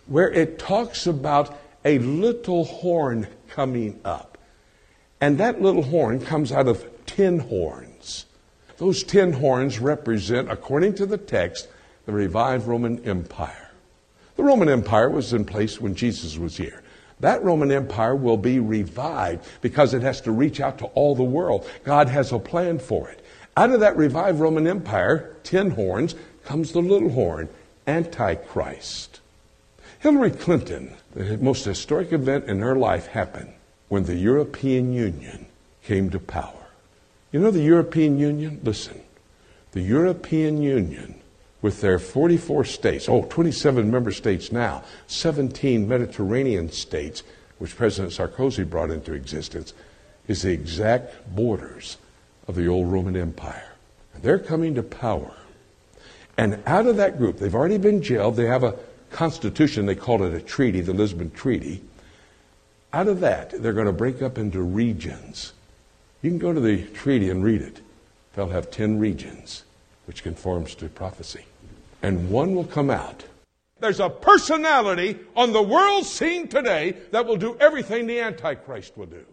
[0.07, 4.36] where it talks about a little horn coming up.
[5.21, 8.27] And that little horn comes out of ten horns.
[8.77, 11.69] Those ten horns represent, according to the text,
[12.05, 13.71] the revived Roman Empire.
[14.37, 16.83] The Roman Empire was in place when Jesus was here.
[17.21, 21.25] That Roman Empire will be revived because it has to reach out to all the
[21.25, 21.67] world.
[21.85, 23.25] God has a plan for it.
[23.57, 26.15] Out of that revived Roman Empire, ten horns,
[26.45, 27.49] comes the little horn,
[27.87, 29.21] Antichrist.
[30.01, 33.56] Hillary Clinton, the most historic event in her life happened
[33.89, 35.47] when the European Union
[35.83, 36.67] came to power.
[37.33, 38.61] You know the European Union?
[38.63, 39.01] Listen,
[39.73, 41.21] the European Union,
[41.63, 47.23] with their 44 states, oh, 27 member states now, 17 Mediterranean states,
[47.59, 49.75] which President Sarkozy brought into existence,
[50.29, 51.99] is the exact borders
[52.49, 53.73] of the old Roman Empire.
[54.15, 55.35] And they're coming to power.
[56.37, 58.37] And out of that group, they've already been jailed.
[58.37, 58.77] They have a
[59.11, 61.83] Constitution, they called it a treaty, the Lisbon Treaty.
[62.97, 65.53] Out of that, they're going to break up into regions.
[66.23, 67.83] You can go to the treaty and read it.
[68.33, 69.65] They'll have 10 regions,
[70.07, 71.45] which conforms to prophecy.
[72.01, 73.23] And one will come out.
[73.81, 79.05] There's a personality on the world scene today that will do everything the Antichrist will
[79.05, 79.27] do.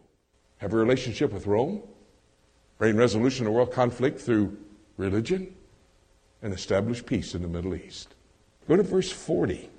[0.57, 1.81] Have a relationship with Rome,
[2.79, 4.57] bring resolution to world conflict through
[4.97, 5.55] religion,
[6.41, 8.13] and establish peace in the Middle East.
[8.67, 9.69] Go to verse 40.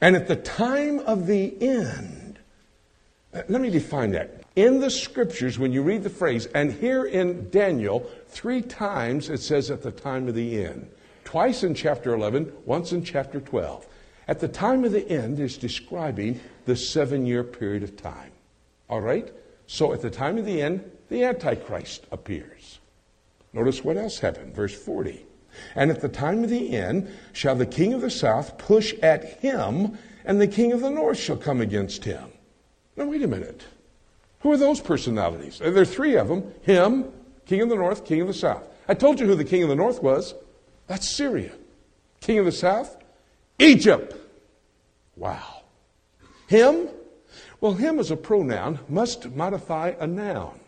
[0.00, 2.15] And at the time of the end,
[3.32, 4.44] let me define that.
[4.56, 9.40] In the scriptures, when you read the phrase, and here in Daniel, three times it
[9.40, 10.90] says at the time of the end.
[11.24, 13.86] Twice in chapter 11, once in chapter 12.
[14.28, 18.32] At the time of the end is describing the seven year period of time.
[18.88, 19.32] All right?
[19.66, 22.78] So at the time of the end, the Antichrist appears.
[23.52, 24.54] Notice what else happened.
[24.54, 25.24] Verse 40.
[25.74, 29.40] And at the time of the end shall the king of the south push at
[29.40, 32.30] him, and the king of the north shall come against him.
[32.96, 33.64] Now, wait a minute.
[34.40, 35.58] Who are those personalities?
[35.58, 37.12] There are three of them him,
[37.46, 38.62] king of the north, king of the south.
[38.88, 40.34] I told you who the king of the north was.
[40.86, 41.52] That's Syria.
[42.20, 42.96] King of the south,
[43.58, 44.14] Egypt.
[45.16, 45.62] Wow.
[46.46, 46.88] Him?
[47.60, 50.58] Well, him as a pronoun must modify a noun.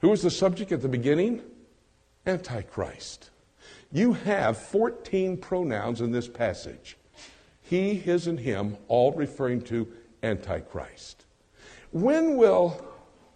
[0.00, 1.42] Who was the subject at the beginning?
[2.26, 3.30] Antichrist.
[3.92, 6.96] You have 14 pronouns in this passage
[7.70, 9.86] he, his, and him, all referring to
[10.24, 11.19] Antichrist.
[11.92, 12.84] When will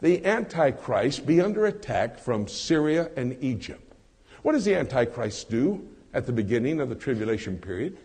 [0.00, 3.80] the Antichrist be under attack from Syria and Egypt?
[4.42, 7.96] What does the Antichrist do at the beginning of the tribulation period?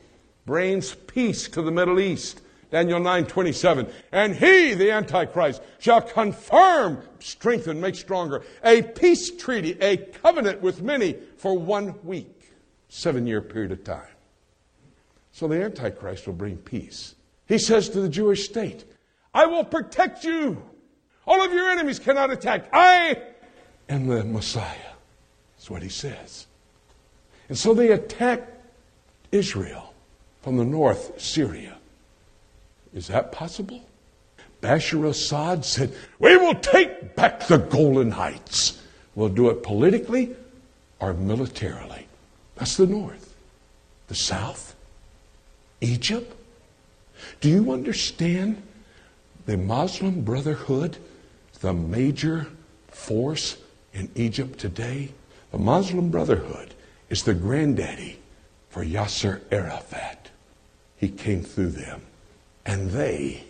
[0.46, 2.42] Brings peace to the Middle East.
[2.72, 3.88] Daniel 9 27.
[4.12, 10.82] And he, the Antichrist, shall confirm, strengthen, make stronger a peace treaty, a covenant with
[10.82, 12.54] many for one week,
[12.88, 14.04] seven year period of time.
[15.32, 17.16] So the Antichrist will bring peace.
[17.48, 18.86] He says to the Jewish state,
[19.40, 20.62] I will protect you.
[21.26, 22.68] All of your enemies cannot attack.
[22.74, 23.22] I
[23.88, 24.92] am the Messiah.
[25.56, 26.46] That's what he says.
[27.48, 28.46] And so they attack
[29.32, 29.94] Israel
[30.42, 31.78] from the north, Syria.
[32.94, 33.82] Is that possible?
[34.62, 38.82] Bashar Assad said, We will take back the Golan Heights.
[39.16, 40.36] We'll do it politically
[41.00, 42.08] or militarily.
[42.56, 43.34] That's the north.
[44.10, 44.76] The south,
[45.80, 46.36] Egypt.
[47.40, 48.64] Do you understand
[49.50, 50.98] the Muslim Brotherhood,
[51.62, 52.46] the major
[52.88, 53.58] force
[53.96, 55.12] in Egypt today?
[55.52, 56.76] The Muslim Brotherhood
[57.10, 58.20] is the granddaddy
[58.70, 60.30] for Yasser Arafat.
[60.98, 62.04] He came through them.
[62.64, 63.44] And they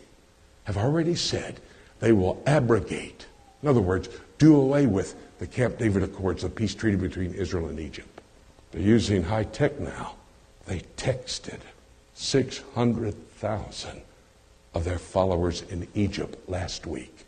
[0.64, 1.60] have already said
[2.00, 3.26] they will abrogate,
[3.62, 7.68] in other words, do away with the Camp David Accords, the peace treaty between Israel
[7.68, 8.22] and Egypt.
[8.72, 10.16] They're using high tech now.
[10.66, 11.60] They texted
[12.14, 14.02] 600,000
[14.74, 17.26] of their followers in Egypt last week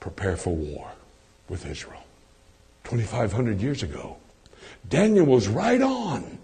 [0.00, 0.90] prepare for war
[1.48, 2.02] with Israel.
[2.84, 4.16] 2,500 years ago,
[4.88, 6.38] Daniel was right on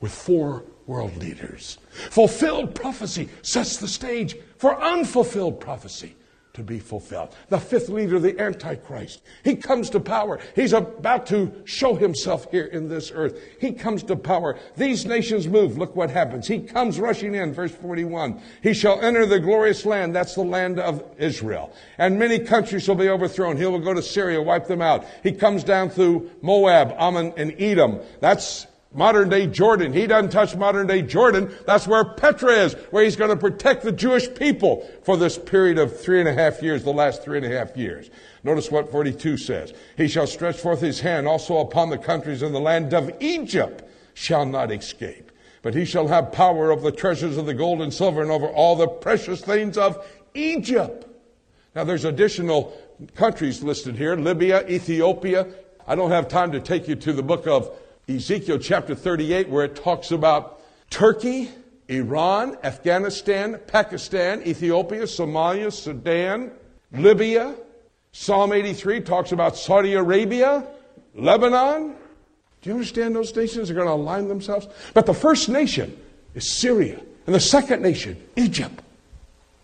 [0.00, 1.78] with four world leaders.
[2.10, 6.14] Fulfilled prophecy sets the stage for unfulfilled prophecy
[6.58, 7.34] to be fulfilled.
[7.48, 10.38] The fifth leader, the Antichrist, he comes to power.
[10.54, 13.40] He's about to show himself here in this earth.
[13.60, 14.58] He comes to power.
[14.76, 15.78] These nations move.
[15.78, 16.46] Look what happens.
[16.46, 18.40] He comes rushing in, verse 41.
[18.62, 20.14] He shall enter the glorious land.
[20.14, 21.72] That's the land of Israel.
[21.96, 23.56] And many countries will be overthrown.
[23.56, 25.06] He will go to Syria, wipe them out.
[25.22, 28.00] He comes down through Moab, Ammon, and Edom.
[28.20, 29.92] That's modern day Jordan.
[29.92, 31.54] He doesn't touch modern day Jordan.
[31.66, 35.78] That's where Petra is, where he's going to protect the Jewish people for this period
[35.78, 38.10] of three and a half years, the last three and a half years.
[38.44, 39.74] Notice what 42 says.
[39.96, 43.84] He shall stretch forth his hand also upon the countries in the land of Egypt
[44.14, 45.30] shall not escape.
[45.62, 48.46] But he shall have power over the treasures of the gold and silver and over
[48.46, 51.06] all the precious things of Egypt.
[51.74, 52.76] Now there's additional
[53.14, 54.16] countries listed here.
[54.16, 55.46] Libya, Ethiopia.
[55.86, 57.70] I don't have time to take you to the book of
[58.08, 61.50] Ezekiel chapter 38, where it talks about Turkey,
[61.88, 66.50] Iran, Afghanistan, Pakistan, Ethiopia, Somalia, Sudan,
[66.92, 67.54] Libya.
[68.12, 70.66] Psalm 83 talks about Saudi Arabia,
[71.14, 71.94] Lebanon.
[72.62, 74.68] Do you understand those nations are going to align themselves?
[74.94, 75.94] But the first nation
[76.34, 78.80] is Syria, and the second nation, Egypt.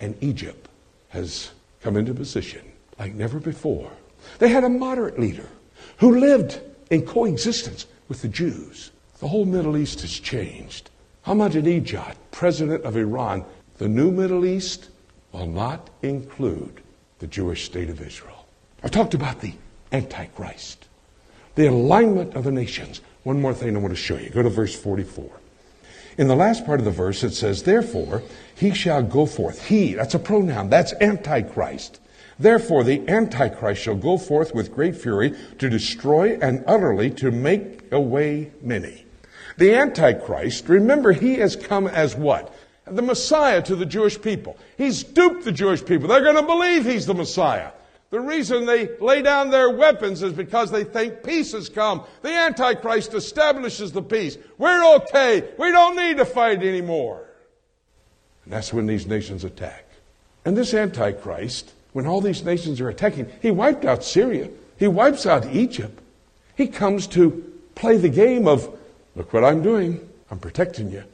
[0.01, 0.68] And Egypt
[1.09, 2.61] has come into position
[2.99, 3.90] like never before.
[4.38, 5.49] They had a moderate leader
[5.97, 8.93] who lived in coexistence with the Jews.
[9.19, 10.89] The whole Middle East has changed.
[11.27, 13.45] Ahmadinejad, president of Iran,
[13.79, 14.89] the new Middle East
[15.33, 16.81] will not include
[17.19, 18.47] the Jewish state of Israel.
[18.85, 19.55] I've talked about the
[19.91, 20.87] Antichrist,
[21.57, 23.01] the alignment of the nations.
[23.25, 24.31] One more thing I want to show you.
[24.31, 25.29] Go to verse 44.
[26.17, 28.23] In the last part of the verse, it says, Therefore,
[28.55, 29.67] he shall go forth.
[29.67, 31.99] He, that's a pronoun, that's Antichrist.
[32.39, 37.93] Therefore, the Antichrist shall go forth with great fury to destroy and utterly to make
[37.93, 39.05] away many.
[39.57, 42.55] The Antichrist, remember, he has come as what?
[42.87, 44.57] The Messiah to the Jewish people.
[44.76, 46.09] He's duped the Jewish people.
[46.09, 47.70] They're going to believe he's the Messiah.
[48.11, 52.05] The reason they lay down their weapons is because they think peace has come.
[52.22, 54.39] The Antichrist establishes the peace.
[54.59, 55.49] We're okay.
[55.59, 57.28] We don't need to fight anymore.
[58.45, 59.85] And that's when these nations attack.
[60.45, 64.51] And this Antichrist when all these nations are attacking, he wiped out Syria.
[64.76, 65.97] He wipes out Egypt.
[66.57, 68.68] He comes to play the game of,
[69.14, 70.07] look what I'm doing.
[70.28, 71.05] I'm protecting you.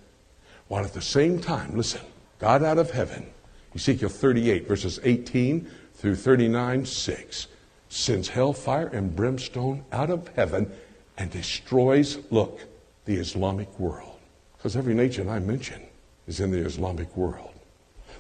[0.69, 2.01] While at the same time, listen,
[2.39, 3.27] God out of heaven,
[3.75, 7.47] Ezekiel 38, verses 18 through 39, 6,
[7.91, 10.73] sends hellfire and brimstone out of heaven
[11.19, 12.59] and destroys, look,
[13.05, 14.19] the Islamic world.
[14.57, 15.83] Because every nation I mention
[16.27, 17.53] is in the Islamic world.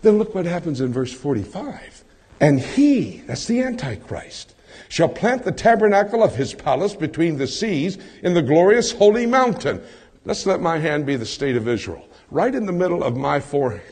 [0.02, 2.04] Then look what happens in verse 45.
[2.40, 4.54] And he, that's the Antichrist,
[4.88, 9.82] shall plant the tabernacle of his palace between the seas in the glorious holy mountain.
[10.24, 12.08] Let's let my hand be the state of Israel.
[12.30, 13.42] Right in the middle of my,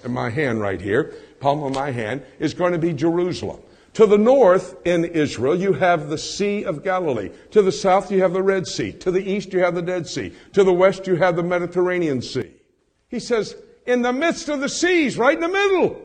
[0.09, 3.61] my hand, right here, palm of my hand, is going to be Jerusalem.
[3.95, 7.31] To the north in Israel, you have the Sea of Galilee.
[7.51, 8.93] To the south, you have the Red Sea.
[8.93, 10.33] To the east, you have the Dead Sea.
[10.53, 12.53] To the west, you have the Mediterranean Sea.
[13.09, 16.01] He says, in the midst of the seas, right in the middle,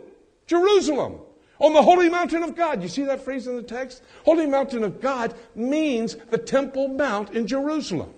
[0.47, 1.19] Jerusalem,
[1.63, 2.83] on the holy mountain of God.
[2.83, 4.03] You see that phrase in the text?
[4.25, 8.13] Holy mountain of God means the Temple Mount in Jerusalem.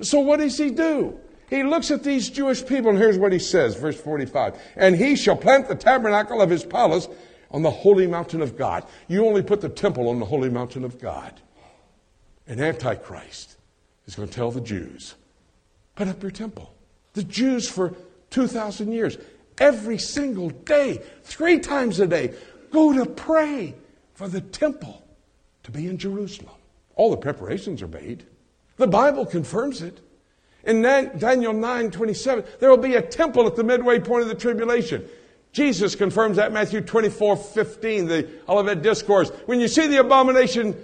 [0.00, 1.18] So what does he do?
[1.48, 4.60] He looks at these Jewish people, and here's what he says, verse 45.
[4.74, 7.08] And he shall plant the tabernacle of his palace
[7.52, 8.84] on the holy mountain of God.
[9.06, 11.40] You only put the temple on the holy mountain of God.
[12.48, 13.56] And Antichrist
[14.06, 15.14] is going to tell the Jews,
[15.94, 16.74] put up your temple.
[17.12, 17.94] The Jews for
[18.30, 19.18] 2,000 years,
[19.58, 22.34] every single day, three times a day,
[22.70, 23.74] go to pray
[24.14, 25.06] for the temple
[25.64, 26.54] to be in Jerusalem.
[26.94, 28.24] All the preparations are made.
[28.76, 30.00] The Bible confirms it.
[30.64, 34.34] In Daniel 9 27, there will be a temple at the midway point of the
[34.34, 35.06] tribulation.
[35.52, 39.30] Jesus confirms that Matthew 24 15, the Olivet Discourse.
[39.46, 40.76] When you see the abomination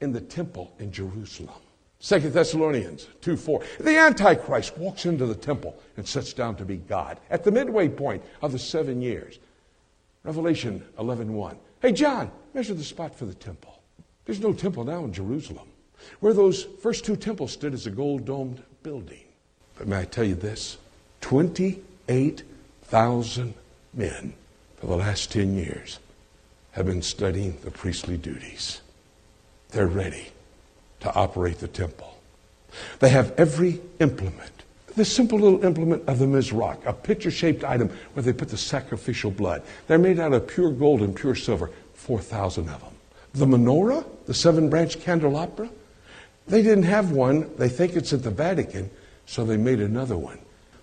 [0.00, 1.54] in the temple in Jerusalem.
[2.00, 3.62] 2 Thessalonians 2 4.
[3.80, 7.88] The Antichrist walks into the temple and sits down to be God at the midway
[7.88, 9.38] point of the seven years.
[10.26, 11.26] Revelation 11.1.
[11.26, 11.56] 1.
[11.80, 13.80] Hey, John, measure the spot for the temple.
[14.24, 15.68] There's no temple now in Jerusalem.
[16.18, 19.22] Where those first two temples stood is a gold domed building.
[19.78, 20.78] But may I tell you this?
[21.20, 23.54] 28,000
[23.94, 24.34] men
[24.78, 26.00] for the last 10 years
[26.72, 28.80] have been studying the priestly duties.
[29.68, 30.30] They're ready
[31.00, 32.18] to operate the temple.
[32.98, 34.55] They have every implement.
[34.96, 38.56] The simple little implement of the Mizrach, a pitcher shaped item where they put the
[38.56, 39.62] sacrificial blood.
[39.86, 42.94] They're made out of pure gold and pure silver, 4,000 of them.
[43.34, 45.68] The menorah, the seven branch candelabra,
[46.48, 47.50] they didn't have one.
[47.56, 48.90] They think it's at the Vatican,
[49.26, 50.38] so they made another one.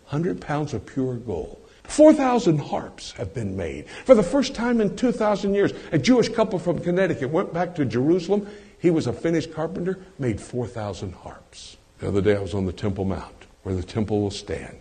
[0.10, 1.60] 100 pounds of pure gold.
[1.86, 3.90] 4,000 harps have been made.
[4.06, 7.86] For the first time in 2,000 years, a Jewish couple from Connecticut went back to
[7.86, 8.48] Jerusalem.
[8.78, 11.78] He was a finished carpenter, made 4,000 harps.
[12.00, 14.78] The other day I was on the Temple Mount, where the temple will stand.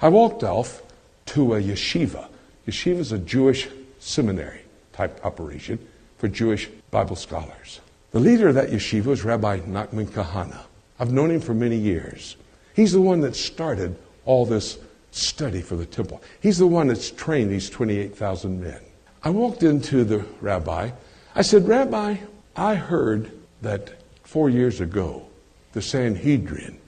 [0.00, 0.82] I walked off
[1.26, 2.28] to a yeshiva.
[2.66, 4.60] Yeshiva is a Jewish seminary
[4.92, 5.78] type operation
[6.18, 7.80] for Jewish Bible scholars.
[8.12, 10.60] The leader of that yeshiva is Rabbi Nachman Kahana.
[10.98, 12.36] I've known him for many years.
[12.74, 14.78] He's the one that started all this
[15.10, 16.22] study for the temple.
[16.40, 18.80] He's the one that's trained these 28,000 men.
[19.22, 20.90] I walked into the rabbi.
[21.34, 22.16] I said, Rabbi,
[22.54, 23.30] I heard
[23.62, 25.26] that four years ago
[25.72, 26.78] the Sanhedrin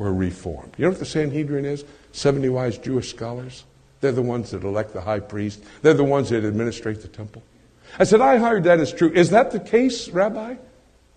[0.00, 0.72] were reformed.
[0.78, 1.84] You know what the Sanhedrin is?
[2.12, 3.64] 70 wise Jewish scholars.
[4.00, 7.42] They're the ones that elect the high priest, they're the ones that administrate the temple.
[7.98, 9.12] I said, I heard that is true.
[9.12, 10.54] Is that the case, Rabbi?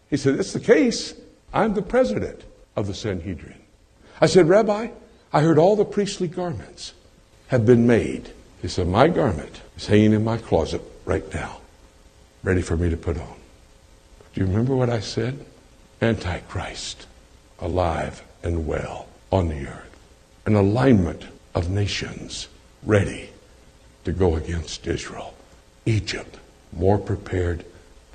[0.09, 1.13] He said, It's the case.
[1.53, 2.43] I'm the president
[2.75, 3.55] of the Sanhedrin.
[4.19, 4.89] I said, Rabbi,
[5.31, 6.93] I heard all the priestly garments
[7.47, 8.33] have been made.
[8.61, 11.61] He said, My garment is hanging in my closet right now,
[12.43, 13.35] ready for me to put on.
[14.33, 15.45] Do you remember what I said?
[16.01, 17.07] Antichrist,
[17.59, 19.97] alive and well on the earth.
[20.45, 21.25] An alignment
[21.55, 22.47] of nations
[22.83, 23.29] ready
[24.03, 25.33] to go against Israel.
[25.85, 26.37] Egypt,
[26.71, 27.65] more prepared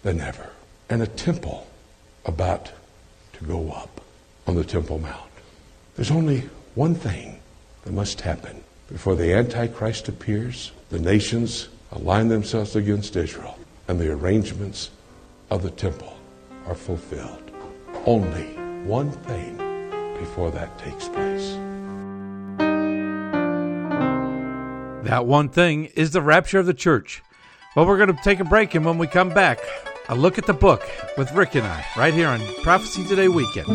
[0.03, 0.51] than ever.
[0.91, 1.67] And a temple
[2.25, 2.71] about
[3.35, 4.01] to go up
[4.47, 5.31] on the Temple Mount.
[5.97, 7.41] There's only one thing
[7.85, 10.73] that must happen before the Antichrist appears.
[10.91, 13.59] The nations align themselves against Israel,
[13.89, 14.91] and the arrangements
[15.51, 16.17] of the temple
[16.67, 17.51] are fulfilled.
[18.07, 18.45] Only
[18.85, 19.68] one thing
[20.19, 21.57] before that takes place.
[25.05, 27.23] That one thing is the rapture of the church.
[27.75, 29.59] Well, we're going to take a break, and when we come back,
[30.09, 30.83] a look at the book
[31.17, 33.69] with Rick and I, right here on Prophecy Today Weekend.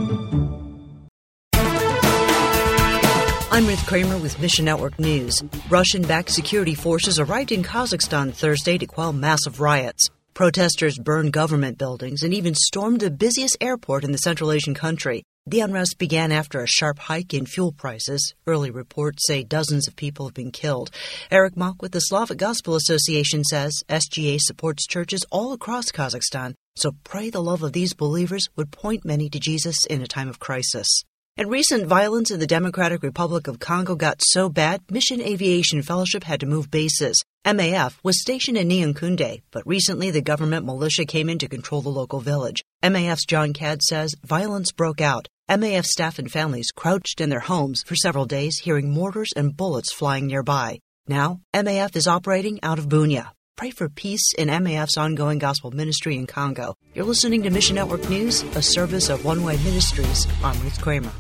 [3.52, 5.44] I'm Ruth Kramer with Mission Network News.
[5.70, 10.10] Russian backed security forces arrived in Kazakhstan Thursday to quell massive riots.
[10.34, 15.24] Protesters burned government buildings and even stormed the busiest airport in the Central Asian country.
[15.46, 18.34] The unrest began after a sharp hike in fuel prices.
[18.48, 20.90] Early reports say dozens of people have been killed.
[21.30, 26.94] Eric Mock with the Slavic Gospel Association says SGA supports churches all across Kazakhstan, so
[27.04, 30.40] pray the love of these believers would point many to Jesus in a time of
[30.40, 30.88] crisis.
[31.36, 36.24] And recent violence in the Democratic Republic of Congo got so bad, Mission Aviation Fellowship
[36.24, 37.22] had to move bases.
[37.46, 41.90] MAF was stationed in Nyankunde, but recently the government militia came in to control the
[41.90, 42.64] local village.
[42.82, 45.28] MAF's John Cadd says violence broke out.
[45.50, 49.92] MAF staff and families crouched in their homes for several days, hearing mortars and bullets
[49.92, 50.80] flying nearby.
[51.06, 53.32] Now, MAF is operating out of Bunia.
[53.58, 56.76] Pray for peace in MAF's ongoing gospel ministry in Congo.
[56.94, 60.28] You're listening to Mission Network News, a service of One Way Ministries.
[60.46, 61.12] I'm Ruth Kramer.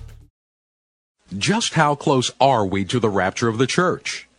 [1.38, 4.30] Just how close are we to the rapture of the church?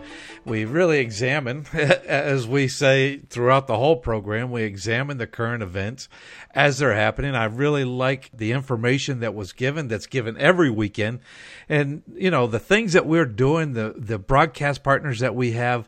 [0.44, 6.10] we really examine, as we say throughout the whole program, we examine the current events
[6.56, 7.36] as they're happening.
[7.36, 11.19] I really like the information that was given, that's given every weekend,
[11.69, 15.88] and you know the things that we're doing, the the broadcast partners that we have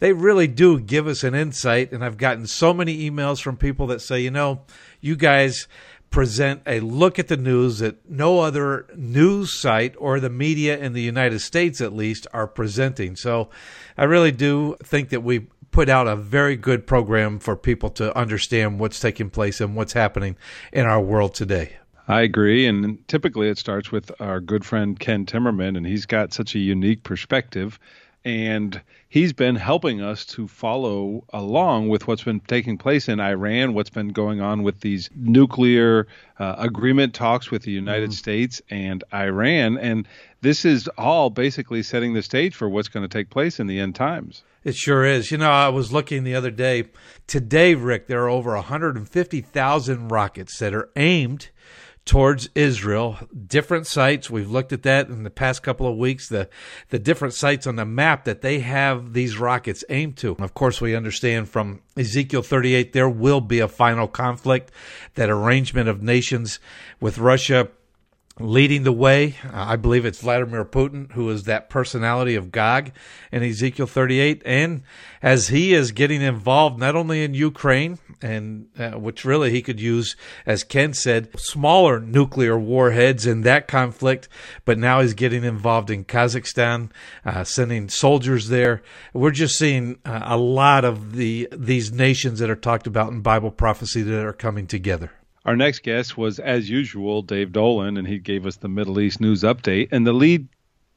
[0.00, 1.92] they really do give us an insight.
[1.92, 4.62] And I've gotten so many emails from people that say, you know,
[5.00, 5.68] you guys
[6.10, 10.92] present a look at the news that no other news site or the media in
[10.92, 13.14] the United States, at least, are presenting.
[13.14, 13.48] So
[13.96, 18.16] I really do think that we put out a very good program for people to
[18.18, 20.36] understand what's taking place and what's happening
[20.72, 21.76] in our world today.
[22.08, 22.66] I agree.
[22.66, 26.58] And typically it starts with our good friend Ken Timmerman, and he's got such a
[26.58, 27.78] unique perspective
[28.24, 33.74] and he's been helping us to follow along with what's been taking place in Iran,
[33.74, 36.06] what's been going on with these nuclear
[36.38, 38.14] uh, agreement talks with the United mm.
[38.14, 39.76] States and Iran.
[39.76, 40.08] And
[40.40, 43.80] this is all basically setting the stage for what's going to take place in the
[43.80, 44.44] end times.
[44.62, 45.30] It sure is.
[45.30, 46.84] You know, I was looking the other day.
[47.26, 51.48] Today, Rick, there are over 150,000 rockets that are aimed
[52.04, 53.18] towards Israel.
[53.46, 54.30] Different sites.
[54.30, 56.28] We've looked at that in the past couple of weeks.
[56.28, 56.48] The
[56.88, 60.36] the different sites on the map that they have these rockets aimed to.
[60.38, 64.72] Of course, we understand from Ezekiel 38 there will be a final conflict.
[65.14, 66.58] That arrangement of nations
[67.00, 67.68] with Russia
[68.40, 69.36] leading the way.
[69.52, 72.90] I believe it's Vladimir Putin, who is that personality of Gog
[73.30, 74.42] in Ezekiel 38.
[74.44, 74.82] And
[75.22, 79.80] as he is getting involved not only in Ukraine, and uh, which really he could
[79.80, 84.28] use, as Ken said, smaller nuclear warheads in that conflict,
[84.64, 86.90] but now he's getting involved in Kazakhstan,
[87.24, 88.82] uh, sending soldiers there.
[89.12, 93.20] We're just seeing uh, a lot of the these nations that are talked about in
[93.20, 95.12] Bible prophecy that are coming together.
[95.44, 99.20] Our next guest was, as usual, Dave Dolan, and he gave us the Middle East
[99.20, 99.88] news update.
[99.90, 100.48] And the lead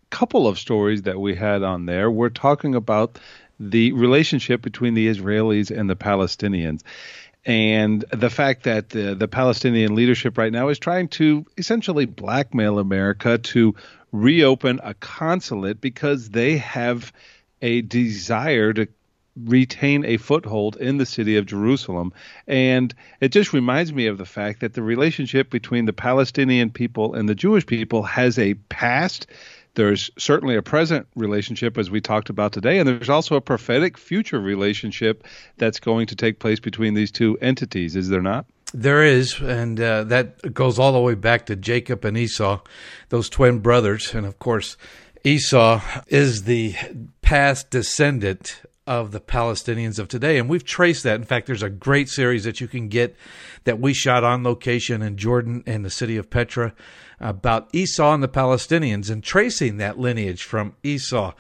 [0.10, 3.18] couple of stories that we had on there were talking about
[3.60, 6.82] the relationship between the Israelis and the Palestinians.
[7.46, 12.80] And the fact that the, the Palestinian leadership right now is trying to essentially blackmail
[12.80, 13.76] America to
[14.12, 17.12] reopen a consulate because they have
[17.62, 18.88] a desire to
[19.36, 22.14] retain a foothold in the city of Jerusalem.
[22.48, 27.14] And it just reminds me of the fact that the relationship between the Palestinian people
[27.14, 29.28] and the Jewish people has a past.
[29.76, 33.98] There's certainly a present relationship, as we talked about today, and there's also a prophetic
[33.98, 35.26] future relationship
[35.58, 38.46] that's going to take place between these two entities, is there not?
[38.76, 42.60] There is, and uh, that goes all the way back to Jacob and Esau,
[43.10, 44.14] those twin brothers.
[44.14, 44.78] And of course,
[45.24, 46.76] Esau is the
[47.22, 50.38] past descendant of the Palestinians of today.
[50.38, 51.16] And we've traced that.
[51.16, 53.16] In fact, there's a great series that you can get
[53.64, 56.74] that we shot on location in Jordan and the city of Petra
[57.20, 61.34] about Esau and the Palestinians and tracing that lineage from Esau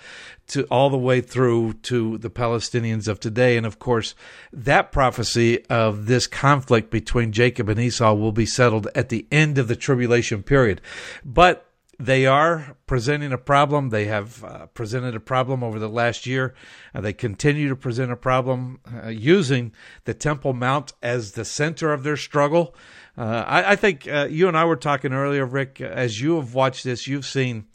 [0.47, 3.57] to all the way through to the Palestinians of today.
[3.57, 4.15] And of course,
[4.51, 9.57] that prophecy of this conflict between Jacob and Esau will be settled at the end
[9.57, 10.79] of the tribulation period.
[11.25, 11.72] But
[12.05, 13.89] they are presenting a problem.
[13.89, 16.53] They have uh, presented a problem over the last year.
[16.93, 19.71] Uh, they continue to present a problem uh, using
[20.03, 22.75] the Temple Mount as the center of their struggle.
[23.17, 25.79] Uh, I, I, think uh, you and I were talking earlier, Rick.
[25.79, 27.67] As you have watched this, you've seen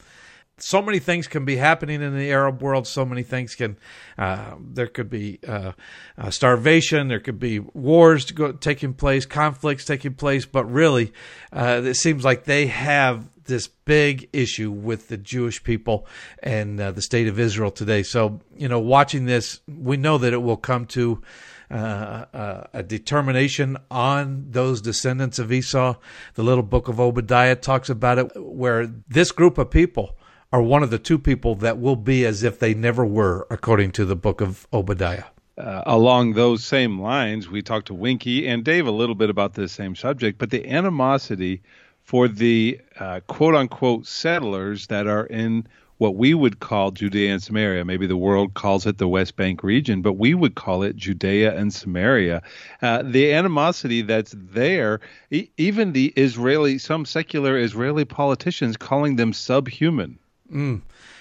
[0.59, 2.87] so many things can be happening in the Arab world.
[2.87, 3.79] So many things can.
[4.17, 5.73] Uh, there could be uh,
[6.17, 7.09] uh, starvation.
[7.09, 10.45] There could be wars go, taking place, conflicts taking place.
[10.45, 11.13] But really,
[11.53, 16.07] uh, it seems like they have this big issue with the Jewish people
[16.43, 18.03] and uh, the state of Israel today.
[18.03, 21.23] So you know, watching this, we know that it will come to.
[21.71, 25.97] Uh, uh, a determination on those descendants of Esau.
[26.33, 30.17] The little book of Obadiah talks about it, where this group of people
[30.51, 33.93] are one of the two people that will be as if they never were, according
[33.93, 35.25] to the book of Obadiah.
[35.59, 39.55] Uh, along those same lines, we talked to Winky and Dave a little bit about
[39.55, 41.63] this same subject, but the animosity
[42.09, 45.67] for the uh, quote unquote settlers that are in
[45.99, 47.85] what we would call Judea and Samaria.
[47.85, 51.55] Maybe the world calls it the West Bank region, but we would call it Judea
[51.55, 52.41] and Samaria.
[52.81, 59.35] Uh, the animosity that's there, e- even the Israeli, some secular Israeli politicians calling them
[59.35, 60.19] subhuman.
[60.51, 60.81] Mm.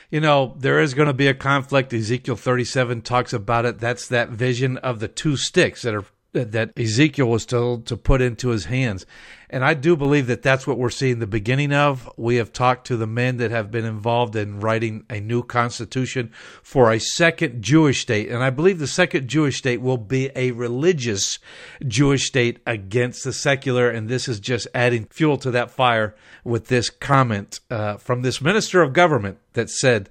[0.10, 1.92] You know, there is going to be a conflict.
[1.92, 3.80] Ezekiel 37 talks about it.
[3.80, 8.22] That's that vision of the two sticks that are that Ezekiel was told to put
[8.22, 9.06] into his hands.
[9.50, 12.10] And I do believe that that's what we're seeing the beginning of.
[12.18, 16.32] We have talked to the men that have been involved in writing a new constitution
[16.62, 18.30] for a second Jewish state.
[18.30, 21.40] And I believe the second Jewish state will be a religious
[21.88, 23.90] Jewish state against the secular.
[23.90, 26.14] And this is just adding fuel to that fire
[26.44, 30.10] with this comment uh, from this minister of government that said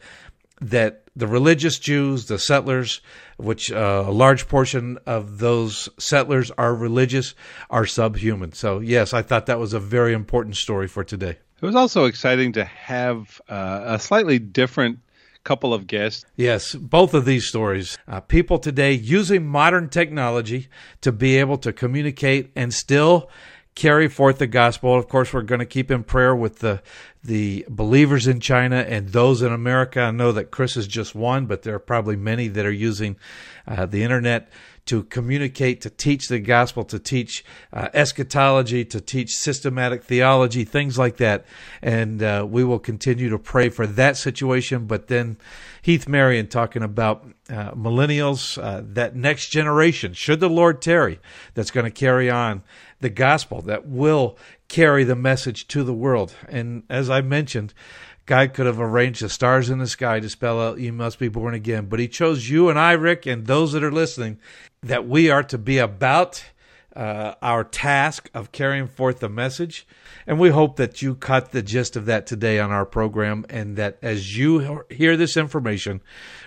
[0.61, 3.01] that the religious Jews, the settlers,
[3.37, 7.35] which uh, a large portion of those settlers are religious,
[7.71, 8.53] are subhuman.
[8.53, 11.39] So, yes, I thought that was a very important story for today.
[11.61, 14.99] It was also exciting to have uh, a slightly different
[15.47, 16.25] couple of guests.
[16.35, 17.97] Yes, both of these stories.
[18.09, 20.69] Uh, people today using modern technology
[21.01, 23.31] to be able to communicate and still
[23.77, 24.97] carry forth the gospel.
[24.97, 26.83] Of course, we're going to keep in prayer with the
[27.23, 30.01] the believers in China and those in America.
[30.01, 33.17] I know that Chris is just one, but there are probably many that are using
[33.67, 34.49] uh, the internet
[34.87, 40.99] to communicate, to teach the gospel, to teach uh, eschatology, to teach systematic theology, things
[40.99, 41.45] like that.
[41.83, 44.87] And uh, we will continue to pray for that situation.
[44.87, 45.39] But then
[45.83, 51.21] Heath Marion talking about uh, millennials, uh, that next generation, should the Lord tarry,
[51.55, 52.63] that's going to carry on
[53.01, 54.39] the gospel, that will
[54.69, 56.35] carry the message to the world.
[56.49, 57.75] And as I mentioned,
[58.27, 61.29] God could have arranged the stars in the sky to spell out you must be
[61.29, 61.87] born again.
[61.87, 64.41] But he chose you and I, Rick, and those that are listening,
[64.89, 66.45] that we are to be about
[66.95, 69.87] uh, our task of carrying forth the message.
[70.27, 73.77] And we hope that you caught the gist of that today on our program, and
[73.77, 76.01] that as you hear this information,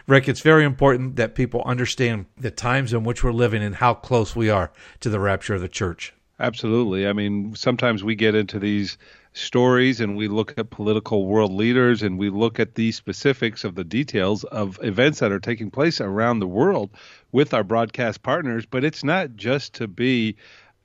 [0.07, 3.93] Rick, it's very important that people understand the times in which we're living and how
[3.93, 4.71] close we are
[5.01, 6.13] to the rapture of the church.
[6.39, 7.05] Absolutely.
[7.07, 8.97] I mean, sometimes we get into these
[9.33, 13.75] stories and we look at political world leaders and we look at the specifics of
[13.75, 16.89] the details of events that are taking place around the world
[17.31, 18.65] with our broadcast partners.
[18.65, 20.35] But it's not just to be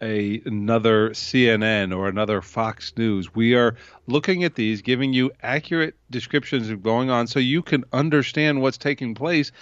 [0.02, 3.34] a, another CNN or another Fox News.
[3.34, 3.76] We are
[4.06, 8.78] looking at these, giving you accurate descriptions of going on so you can understand what's
[8.78, 9.52] taking place.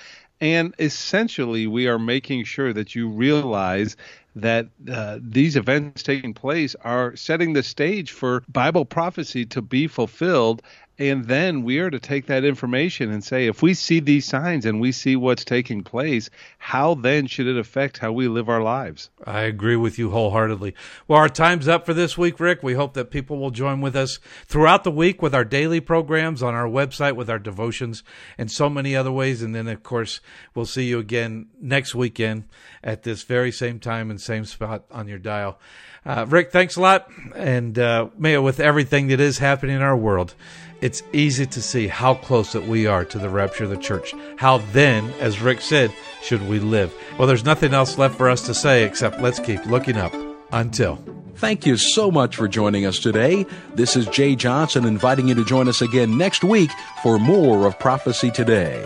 [0.41, 3.97] And essentially, we are making sure that you realize
[4.35, 9.87] that uh, these events taking place are setting the stage for Bible prophecy to be
[9.87, 10.63] fulfilled.
[10.98, 14.66] And then we are to take that information and say, if we see these signs
[14.66, 16.28] and we see what's taking place,
[16.59, 19.09] how then should it affect how we live our lives?
[19.24, 20.74] I agree with you wholeheartedly.
[21.09, 22.62] Well, our time's up for this week, Rick.
[22.62, 26.43] We hope that people will join with us throughout the week with our daily programs
[26.43, 28.02] on our website, with our devotions,
[28.36, 29.43] and so many other ways.
[29.43, 30.20] And then, of course,
[30.55, 32.44] we'll see you again next weekend
[32.85, 35.59] at this very same time and same spot on your dial.
[36.05, 37.09] Uh, Rick, thanks a lot.
[37.35, 40.35] And uh, with everything that is happening in our world,
[40.81, 44.12] it's easy to see how close that we are to the rapture of the church.
[44.37, 46.93] How then, as Rick said, should we live?
[47.19, 50.12] Well, there's nothing else left for us to say except let's keep looking up
[50.51, 50.97] until.
[51.37, 53.47] Thank you so much for joining us today.
[53.74, 56.70] This is Jay Johnson inviting you to join us again next week
[57.03, 58.85] for more of Prophecy Today.